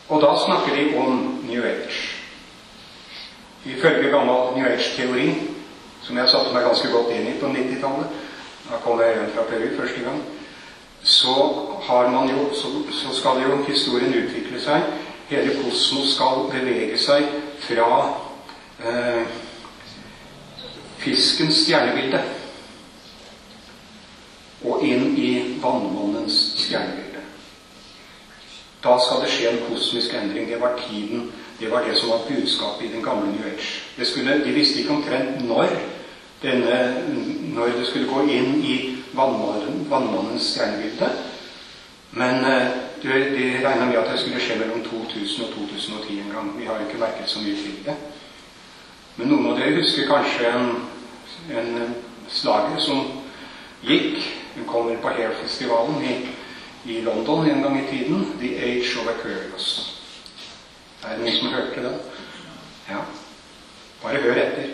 Og 0.08 0.22
da 0.22 0.30
snakker 0.46 0.76
de 0.76 0.98
om 0.98 1.40
New 1.48 1.62
Age. 1.62 2.18
Ifølge 3.64 4.10
gammel 4.10 4.56
New 4.56 4.66
Age-teori, 4.66 5.34
som 6.02 6.16
jeg 6.16 6.28
satte 6.28 6.52
meg 6.54 6.64
ganske 6.64 6.88
godt 6.92 7.10
inn 7.12 7.26
i 7.28 7.38
på 7.40 7.50
90-tallet 7.52 8.26
Da 8.68 8.78
kom 8.84 9.00
jeg 9.00 9.14
hjem 9.14 9.30
fra 9.34 9.42
Peru 9.48 9.66
første 9.76 10.00
gang. 10.04 10.22
Så, 11.02 11.34
jo, 12.30 12.40
så, 12.54 12.68
så 12.92 13.20
skal 13.20 13.42
jo 13.42 13.62
historien 13.68 14.14
utvikle 14.14 14.60
seg. 14.60 14.84
Hele 15.28 15.54
kosmos 15.62 16.14
skal 16.14 16.48
bevege 16.52 16.98
seg 17.00 17.24
fra 17.64 17.88
eh, 18.84 19.22
fiskens 20.98 21.64
stjernebilde 21.64 22.22
og 24.68 24.82
inn 24.84 25.12
i 25.18 25.32
vannmannens 25.62 26.38
stjernebilde. 26.58 27.22
Da 28.82 28.96
skal 29.02 29.22
det 29.22 29.34
skje 29.34 29.52
en 29.52 29.62
kosmisk 29.68 30.14
endring. 30.14 30.48
Det 30.50 30.60
var 30.60 30.78
tiden 30.88 31.30
det 31.60 31.70
var 31.70 31.84
det 31.84 31.98
som 31.98 32.08
var 32.08 32.18
budskapet 32.28 32.84
i 32.86 32.92
den 32.92 33.02
gamle 33.02 33.32
New 33.32 33.46
Age. 33.46 34.04
Skulle, 34.04 34.44
de 34.44 34.52
visste 34.52 34.78
ikke 34.78 34.94
omtrent 34.94 35.48
når, 35.48 35.66
denne, 36.42 37.04
når 37.54 37.66
det 37.66 37.86
skulle 37.86 38.08
gå 38.08 38.20
inn 38.30 38.62
i 38.64 38.96
vannmannens 39.90 40.52
stjernebilde. 40.52 41.08
Men 42.10 42.44
eh, 42.44 42.68
de 43.02 43.08
regna 43.64 43.86
med 43.86 43.98
at 43.98 44.12
det 44.12 44.20
skulle 44.20 44.40
skje 44.40 44.58
mellom 44.58 44.84
2000 44.84 45.44
og 45.44 45.50
2010 45.54 46.20
en 46.20 46.30
gang. 46.34 46.54
Vi 46.60 46.66
har 46.66 46.78
jo 46.78 46.86
ikke 46.86 47.02
merket 47.02 47.30
så 47.30 47.42
mye 47.42 47.56
til 47.56 47.82
det. 47.86 47.96
Men 49.18 49.32
noen 49.32 49.48
av 49.50 49.56
dere 49.58 49.80
husker 49.80 50.06
kanskje 50.06 50.50
en, 50.54 50.68
en 51.50 51.94
slager 52.30 52.78
som 52.82 53.00
gikk. 53.82 54.20
Den 54.54 54.66
kommer 54.70 55.00
på 55.02 55.10
Hair-festivalen 55.10 56.02
i, 56.06 56.12
i 56.86 57.00
London 57.02 57.48
en 57.50 57.62
gang 57.62 57.78
i 57.80 57.86
tiden. 57.90 58.28
The 58.38 58.52
Age 58.56 58.94
of 59.00 59.10
Aquarius. 59.10 59.70
Er 61.02 61.16
det 61.16 61.24
noen 61.24 61.40
som 61.40 61.56
hørte 61.56 61.82
det? 61.82 61.96
Ja. 62.88 63.02
Bare 64.04 64.22
hør 64.22 64.38
etter. 64.38 64.70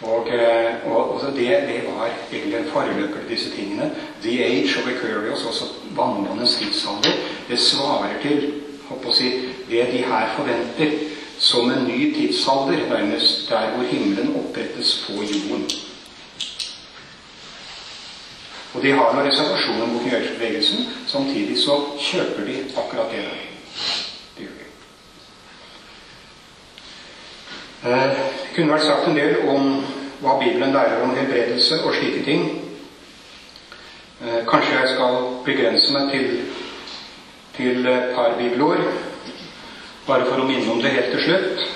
Og, 0.00 0.28
eh, 0.32 0.80
og, 0.88 1.10
og 1.12 1.36
det, 1.36 1.50
det, 1.68 1.82
var 1.84 2.08
egentlig 2.32 2.56
en 2.56 2.72
foreløper 2.72 3.20
til 3.20 3.28
disse 3.34 3.52
tingene. 3.52 3.90
The 4.22 4.38
Age 4.44 4.80
of 4.80 4.88
Aquarius, 4.88 5.44
også 5.44 5.68
vannmannens 5.96 6.56
tidsalder, 6.56 7.20
det 7.48 7.60
svarer 7.60 8.16
til 8.24 8.46
å 8.90 9.12
si, 9.12 9.34
det 9.68 9.84
de 9.92 10.00
her 10.08 10.32
forventer 10.38 11.09
som 11.40 11.70
en 11.72 11.84
ny 11.88 12.14
tidsalder, 12.14 12.88
nærmest 12.88 13.48
der 13.48 13.70
hvor 13.70 13.84
himmelen 13.84 14.36
opprettes 14.36 15.04
på 15.06 15.12
jorden. 15.12 15.70
Og 18.74 18.82
de 18.82 18.92
har 18.92 19.14
noen 19.14 19.26
reservasjoner 19.26 19.86
mot 19.86 20.04
Njørsbevegelsen. 20.06 20.84
Samtidig 21.06 21.56
så 21.58 21.80
kjøper 21.98 22.44
de 22.46 22.58
akkurat 22.76 23.10
det. 23.10 23.24
der. 23.24 23.50
Det 27.82 27.92
eh, 27.92 28.18
kunne 28.54 28.72
vært 28.72 28.84
sagt 28.84 29.08
en 29.08 29.16
del 29.16 29.38
om 29.48 29.70
hva 30.20 30.34
Bibelen 30.38 30.74
lærer 30.76 31.00
om 31.02 31.14
helbredelse 31.16 31.80
og 31.80 31.94
slike 31.96 32.24
ting. 32.24 32.42
Eh, 34.20 34.42
kanskje 34.48 34.74
jeg 34.76 34.90
skal 34.94 35.16
begrense 35.46 35.92
meg 35.96 36.10
til, 36.12 36.26
til 37.56 37.88
et 37.88 38.12
par 38.14 38.36
bibelord, 38.38 38.84
bare 40.06 40.24
for 40.24 40.40
å 40.40 40.48
minne 40.48 40.70
om 40.72 40.80
det 40.82 40.94
helt 40.94 41.12
til 41.14 41.22
slutt. 41.26 41.66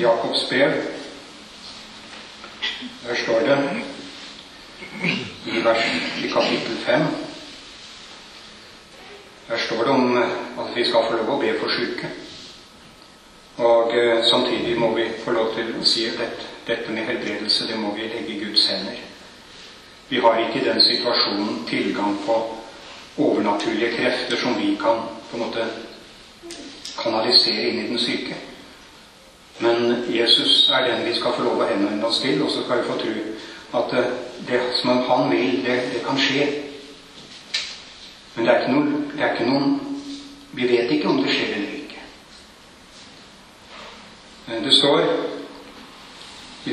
Jakobs 0.00 0.48
brev. 0.50 0.76
Der 3.06 3.14
står 3.22 3.40
det 3.46 3.58
i, 5.46 5.60
vers, 5.64 5.84
i 6.24 6.28
kapittel 6.28 6.76
5 6.84 7.06
Der 9.48 9.56
står 9.66 9.84
det 9.84 9.90
om 9.90 10.16
at 10.18 10.70
vi 10.74 10.84
skal 10.84 11.04
få 11.06 11.16
lov 11.16 11.36
å 11.36 11.40
be 11.40 11.52
for 11.60 11.70
syke. 11.70 12.08
Og 13.56 13.94
eh, 13.96 14.24
samtidig 14.26 14.74
må 14.78 14.90
vi 14.96 15.06
få 15.24 15.32
lov 15.36 15.54
til 15.54 15.70
å 15.78 15.84
si 15.86 16.08
at 16.10 16.42
dette 16.66 16.92
med 16.92 17.06
helbredelse, 17.06 17.68
det 17.70 17.78
må 17.78 17.94
vi 17.94 18.08
legge 18.10 18.34
i 18.34 18.40
Guds 18.42 18.66
hender. 18.68 18.98
Vi 20.08 20.18
har 20.20 20.40
ikke 20.42 20.60
i 20.60 20.66
den 20.66 20.80
situasjonen 20.82 21.62
tilgang 21.68 22.18
på 22.26 22.36
overnaturlige 23.16 23.94
krefter 23.96 24.36
som 24.36 24.58
vi 24.58 24.74
kan 24.82 25.06
på 25.30 25.38
en 25.38 25.46
måte 25.46 25.64
kanalisere 27.06 27.70
inn 27.70 27.80
i 27.84 27.88
den 27.88 28.02
syke. 28.02 28.36
Men 29.64 30.04
Jesus 30.12 30.68
er 30.74 30.84
den 30.84 31.06
vi 31.06 31.14
skal 31.16 31.32
få 31.32 31.46
lov 31.46 31.62
å 31.62 31.68
henvende 31.70 32.04
oss 32.06 32.20
til, 32.20 32.42
og 32.44 32.50
så 32.52 32.64
skal 32.64 32.82
vi 32.82 32.90
få 32.90 32.98
tro 33.00 33.14
at 33.80 33.92
eh, 33.96 34.10
det 34.48 34.60
som 34.82 35.00
han 35.08 35.30
vil, 35.30 35.62
det, 35.64 35.76
det 35.94 36.02
kan 36.04 36.18
skje. 36.20 36.44
Men 38.36 38.44
det 38.44 38.52
er, 38.52 38.66
noen, 38.68 38.90
det 39.14 39.24
er 39.24 39.32
ikke 39.32 39.48
noen 39.48 39.78
Vi 40.56 40.66
vet 40.68 40.90
ikke 40.92 41.08
om 41.08 41.18
det 41.20 41.32
skjer 41.32 41.54
eller 41.56 41.72
ikke. 41.76 42.02
Det 44.64 44.72
står 44.72 45.02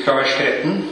fra 0.04 0.14
vers 0.16 0.36
13 0.40 0.84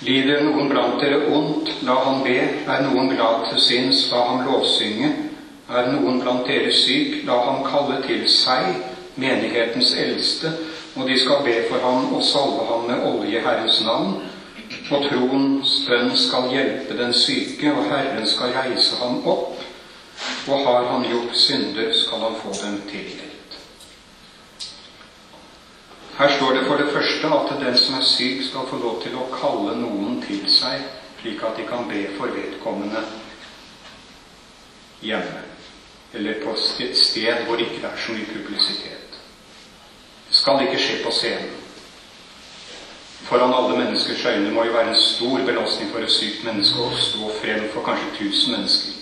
Lider 0.00 0.40
noen 0.46 0.70
blant 0.72 1.02
dere 1.02 1.26
ondt, 1.28 1.74
la 1.84 1.98
han 2.06 2.22
be. 2.24 2.38
Er 2.40 2.86
noen 2.86 3.10
glad 3.12 3.50
til 3.50 3.60
sinns, 3.60 4.06
la 4.08 4.22
ham 4.30 4.46
lovsynge. 4.46 5.10
Er 5.70 5.92
noen 5.92 6.18
blant 6.18 6.48
dere 6.48 6.72
syk, 6.74 7.20
la 7.28 7.36
ham 7.46 7.62
kalle 7.62 8.00
til 8.02 8.24
seg 8.26 8.72
menighetens 9.20 9.92
eldste, 9.94 10.50
og 10.96 11.06
de 11.06 11.18
skal 11.20 11.44
be 11.46 11.54
for 11.68 11.78
ham 11.84 12.08
og 12.16 12.24
salve 12.26 12.66
ham 12.66 12.88
med 12.88 13.04
olje 13.06 13.38
i 13.38 13.42
Herrens 13.44 13.78
navn. 13.86 14.16
Og 14.90 15.06
troens 15.06 15.74
bønn 15.86 16.10
skal 16.18 16.50
hjelpe 16.50 16.96
den 16.98 17.14
syke, 17.14 17.70
og 17.70 17.86
Herren 17.90 18.26
skal 18.26 18.54
reise 18.56 18.98
ham 18.98 19.20
opp. 19.26 19.62
Og 20.50 20.66
har 20.66 20.88
han 20.90 21.06
gjort 21.06 21.36
synder, 21.38 21.92
skal 21.94 22.26
han 22.26 22.38
få 22.42 22.54
dem 22.64 22.80
tilgitt. 22.90 23.58
Her 26.18 26.34
står 26.36 26.52
det 26.52 26.66
for 26.66 26.76
det 26.76 26.90
første 26.92 27.30
at 27.32 27.54
den 27.62 27.78
som 27.78 27.94
er 27.96 28.04
syk, 28.04 28.42
skal 28.50 28.66
få 28.68 28.82
lov 28.82 28.98
til 29.02 29.14
å 29.16 29.28
kalle 29.32 29.78
noen 29.78 30.18
til 30.26 30.42
seg, 30.50 30.82
slik 31.22 31.46
at 31.46 31.56
de 31.56 31.64
kan 31.70 31.86
be 31.88 32.02
for 32.18 32.34
vedkommende 32.34 33.06
hjemme, 35.00 35.40
eller 36.14 36.44
på 36.44 36.50
et 36.50 36.96
sted 36.96 37.44
hvor 37.46 37.56
det 37.56 37.66
ikke 37.66 37.86
er 37.86 37.96
så 38.06 38.12
mye 38.12 38.26
publisitet. 38.32 39.18
Det 40.28 40.36
skal 40.36 40.62
ikke 40.62 40.78
skje 40.78 41.02
på 41.04 41.10
scenen. 41.10 41.50
Foran 43.30 43.54
alle 43.54 43.78
menneskers 43.78 44.24
øyne 44.26 44.50
må 44.50 44.64
jo 44.64 44.72
være 44.72 44.88
en 44.88 44.96
stor 44.96 45.38
belastning 45.46 45.90
for 45.92 46.02
et 46.02 46.10
sykt 46.10 46.44
menneske 46.44 46.78
å 46.82 46.96
stå 46.98 47.32
frem 47.42 47.68
for 47.74 47.86
kanskje 47.86 48.14
tusen 48.18 48.56
mennesker. 48.56 48.92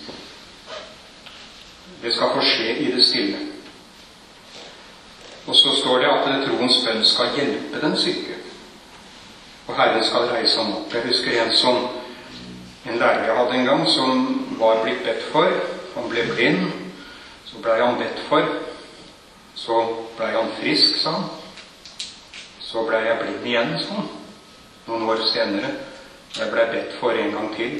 Det 2.03 2.13
skal 2.15 2.35
få 2.35 2.43
skje 2.45 2.75
i 2.83 2.91
det 2.91 3.03
stille. 3.03 3.39
Og 5.47 5.55
så 5.55 5.75
står 5.81 5.97
det 5.99 6.11
at 6.11 6.43
troens 6.45 6.77
bønn 6.85 7.01
skal 7.05 7.33
hjelpe 7.35 7.81
den 7.81 7.97
syke. 7.97 8.37
Og 9.67 9.75
Herren 9.77 10.03
skal 10.05 10.29
reise 10.29 10.61
ham 10.61 10.75
opp. 10.77 10.93
Jeg 10.93 11.07
husker 11.07 11.41
en 11.41 11.55
som 11.55 11.81
en 12.85 12.99
lærer 12.99 13.25
jeg 13.25 13.37
hadde 13.37 13.57
en 13.57 13.65
gang, 13.65 13.89
som 13.89 14.21
var 14.59 14.83
blitt 14.83 15.03
bedt 15.03 15.25
for. 15.31 15.49
Han 15.95 16.09
ble 16.09 16.27
blind. 16.35 16.78
Så 17.51 17.57
blei 17.57 17.81
han 17.81 17.97
bedt 17.97 18.19
for. 18.29 18.45
Så 19.55 20.05
blei 20.17 20.33
han 20.35 20.51
frisk, 20.61 21.01
sa 21.01 21.11
han. 21.11 21.29
Så 22.61 22.83
blei 22.85 23.01
jeg 23.07 23.17
blind 23.23 23.47
igjen, 23.47 23.73
sa 23.81 24.01
han. 24.01 24.09
Noen 24.87 25.07
år 25.09 25.23
senere. 25.33 25.71
Jeg 26.37 26.51
blei 26.53 26.67
bedt 26.69 26.93
for 26.99 27.17
en 27.17 27.33
gang 27.33 27.49
til. 27.55 27.79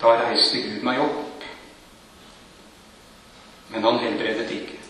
Da 0.00 0.14
reiste 0.22 0.62
Gud 0.64 0.86
meg 0.88 1.02
opp. 1.04 1.44
Men 3.70 3.84
han 3.84 4.00
helbredet 4.02 4.48
ikke. 4.56 4.80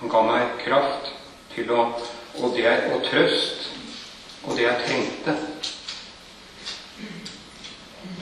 Han 0.00 0.10
ga 0.10 0.26
meg 0.26 0.58
kraft 0.64 1.14
til 1.54 1.70
å 1.70 1.86
Og 2.34 2.50
det 2.50 2.64
er 2.66 2.88
og 2.90 3.04
trøst. 3.06 3.68
Og 4.42 4.56
det 4.56 4.64
jeg 4.64 4.80
trengte. 4.88 5.34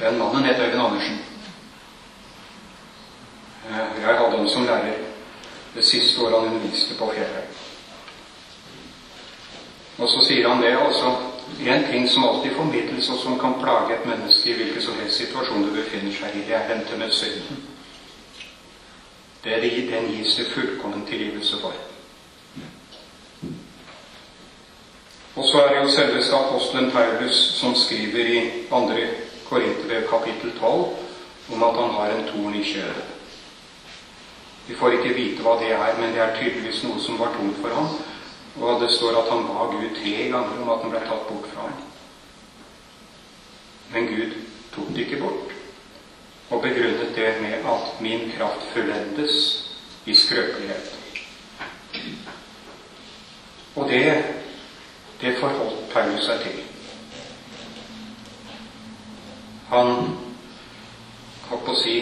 Den 0.02 0.18
mannen 0.18 0.44
het 0.44 0.60
Øyvind 0.60 0.82
Andersen. 0.82 1.31
Eh, 3.70 4.02
jeg 4.02 4.16
hadde 4.18 4.36
ham 4.36 4.48
som 4.48 4.64
lærer 4.64 4.94
det 5.74 5.84
siste 5.84 6.20
året 6.20 6.40
han 6.40 6.54
underviste 6.54 6.94
på 6.98 7.10
fjellet. 7.14 7.60
Og 9.98 10.08
så 10.08 10.24
sier 10.28 10.48
han 10.48 10.62
det 10.62 10.78
altså 10.78 11.16
En 11.66 11.84
ting 11.84 12.08
som 12.10 12.24
alltid 12.24 12.54
formidles, 12.56 13.08
og 13.08 13.18
som 13.18 13.38
kan 13.38 13.54
plage 13.60 13.94
et 13.94 14.06
menneske 14.06 14.50
i 14.50 14.52
hvilken 14.52 14.82
som 14.82 14.94
helst 14.94 15.16
situasjon 15.16 15.64
det 15.64 15.72
befinner 15.72 16.14
seg 16.16 16.36
i, 16.36 16.44
det 16.48 16.54
er 16.54 16.68
dette 16.68 16.96
med 16.96 17.10
synden. 17.10 17.58
Det 19.44 19.60
den 19.90 20.08
gis 20.14 20.34
det 20.34 20.46
fullkommen 20.54 21.06
tilgivelse 21.06 21.56
for. 21.60 21.74
Og 25.36 25.44
så 25.48 25.62
er 25.62 25.68
det 25.74 25.82
jo 25.82 25.92
selveste 25.92 26.36
apostelen 26.36 26.90
Paulus 26.90 27.36
som 27.60 27.74
skriver 27.74 28.26
i 28.26 28.50
2. 28.70 28.90
Korinterbrev 29.48 30.08
kapittel 30.08 30.52
12 30.60 30.96
om 31.52 31.62
at 31.62 31.74
han 31.74 31.90
har 31.90 32.10
en 32.10 32.28
torn 32.32 32.54
i 32.54 32.64
kjødet. 32.64 33.21
Vi 34.66 34.74
får 34.78 34.98
ikke 34.98 35.14
vite 35.16 35.42
hva 35.42 35.56
det 35.60 35.72
er, 35.74 35.94
men 35.98 36.12
det 36.14 36.22
er 36.22 36.36
tydeligvis 36.38 36.82
noe 36.86 37.00
som 37.02 37.18
var 37.20 37.34
tungt 37.36 37.58
for 37.62 37.74
ham. 37.74 37.88
Og 38.60 38.82
det 38.82 38.90
står 38.94 39.18
at 39.22 39.30
han 39.32 39.46
ba 39.48 39.66
Gud 39.72 39.96
tre 39.96 40.12
ganger 40.28 40.60
om 40.62 40.70
at 40.74 40.84
den 40.84 40.92
ble 40.92 41.00
tatt 41.06 41.26
bort 41.28 41.48
fra 41.54 41.66
ham. 41.66 41.80
Men 43.92 44.06
Gud 44.12 44.36
tok 44.74 44.94
det 44.94 45.06
ikke 45.06 45.22
bort 45.24 45.52
og 46.52 46.60
begrunnet 46.62 47.14
det 47.16 47.30
med 47.40 47.64
at 47.64 48.00
min 48.04 48.32
kraft 48.36 48.64
fullendes 48.72 49.36
i 50.06 50.14
skrøpelighet. 50.14 50.98
Og 53.76 53.88
det, 53.88 54.24
det 55.20 55.38
forholdt 55.40 55.88
Paulus 55.92 56.26
seg 56.26 56.42
til. 56.44 56.58
Han 59.70 59.94
holdt 61.48 61.64
på 61.64 61.72
å 61.72 61.80
si 61.80 61.96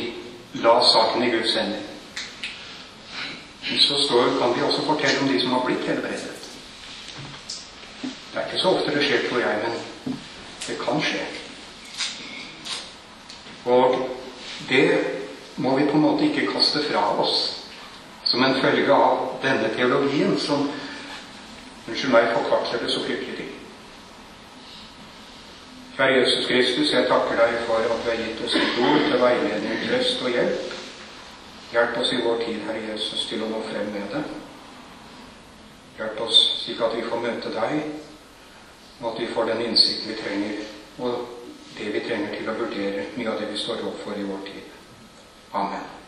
la 0.64 0.74
saken 0.82 1.22
i 1.22 1.30
Guds 1.30 1.54
hender. 1.54 1.89
Så 3.62 4.02
står, 4.04 4.38
kan 4.40 4.54
vi 4.56 4.62
også 4.62 4.82
fortelle 4.86 5.20
om 5.20 5.28
de 5.28 5.40
som 5.40 5.52
har 5.52 5.64
blitt 5.66 5.86
helbredet. 5.86 6.36
Det 8.02 8.38
er 8.38 8.46
ikke 8.46 8.62
så 8.62 8.74
ofte 8.74 8.94
det 8.94 9.04
skjer, 9.04 9.28
tror 9.28 9.40
jeg, 9.40 9.58
men 9.64 10.18
det 10.66 10.76
kan 10.80 11.02
skje. 11.02 11.24
Og 13.64 13.96
det 14.68 14.86
må 15.56 15.76
vi 15.78 15.88
på 15.90 15.98
en 15.98 16.06
måte 16.06 16.24
ikke 16.24 16.48
kaste 16.52 16.84
fra 16.88 17.02
oss 17.20 17.40
som 18.24 18.44
en 18.44 18.60
følge 18.62 18.94
av 18.94 19.40
denne 19.42 19.72
teologien 19.76 20.38
som 20.38 20.70
Unnskyld 21.90 22.12
meg, 22.12 22.28
forkvakler 22.36 22.84
det 22.84 22.92
så 22.92 23.00
fryktelig 23.02 23.36
til. 23.36 23.46
Kjære 25.96 26.18
Jesus 26.18 26.46
Kristus, 26.46 26.92
jeg 26.92 27.08
takker 27.08 27.40
deg 27.40 27.56
for 27.66 27.82
at 27.82 28.04
du 28.04 28.10
har 28.10 28.20
gitt 28.20 28.42
oss 28.46 28.54
et 28.54 28.76
ord 28.84 29.00
til 29.08 29.22
veiledning, 29.24 29.80
trøst 29.88 30.22
og 30.22 30.30
hjelp. 30.36 30.76
Hjelp 31.72 31.98
oss 31.98 32.12
i 32.12 32.22
vår 32.24 32.38
tid, 32.44 32.62
Herre 32.66 32.80
Jesus, 32.88 33.26
til 33.30 33.44
å 33.44 33.50
nå 33.50 33.60
frem 33.68 33.92
med 33.94 34.08
det. 34.10 34.24
Hjelp 36.00 36.18
oss 36.24 36.40
slik 36.64 36.82
at 36.82 36.96
vi 36.98 37.04
får 37.06 37.22
møte 37.22 37.52
deg, 37.54 37.76
og 39.00 39.06
at 39.12 39.22
vi 39.22 39.30
får 39.30 39.52
den 39.52 39.62
innsikt 39.68 40.08
vi 40.10 40.18
trenger, 40.18 40.66
og 40.98 41.28
det 41.78 41.92
vi 41.94 42.02
trenger 42.08 42.34
til 42.34 42.50
å 42.50 42.58
vurdere 42.58 43.06
mye 43.14 43.30
av 43.30 43.38
det 43.40 43.52
vi 43.52 43.62
står 43.62 43.86
opp 43.86 44.02
for 44.02 44.18
i 44.18 44.26
vår 44.26 44.42
tid. 44.50 44.76
Amen. 45.62 45.99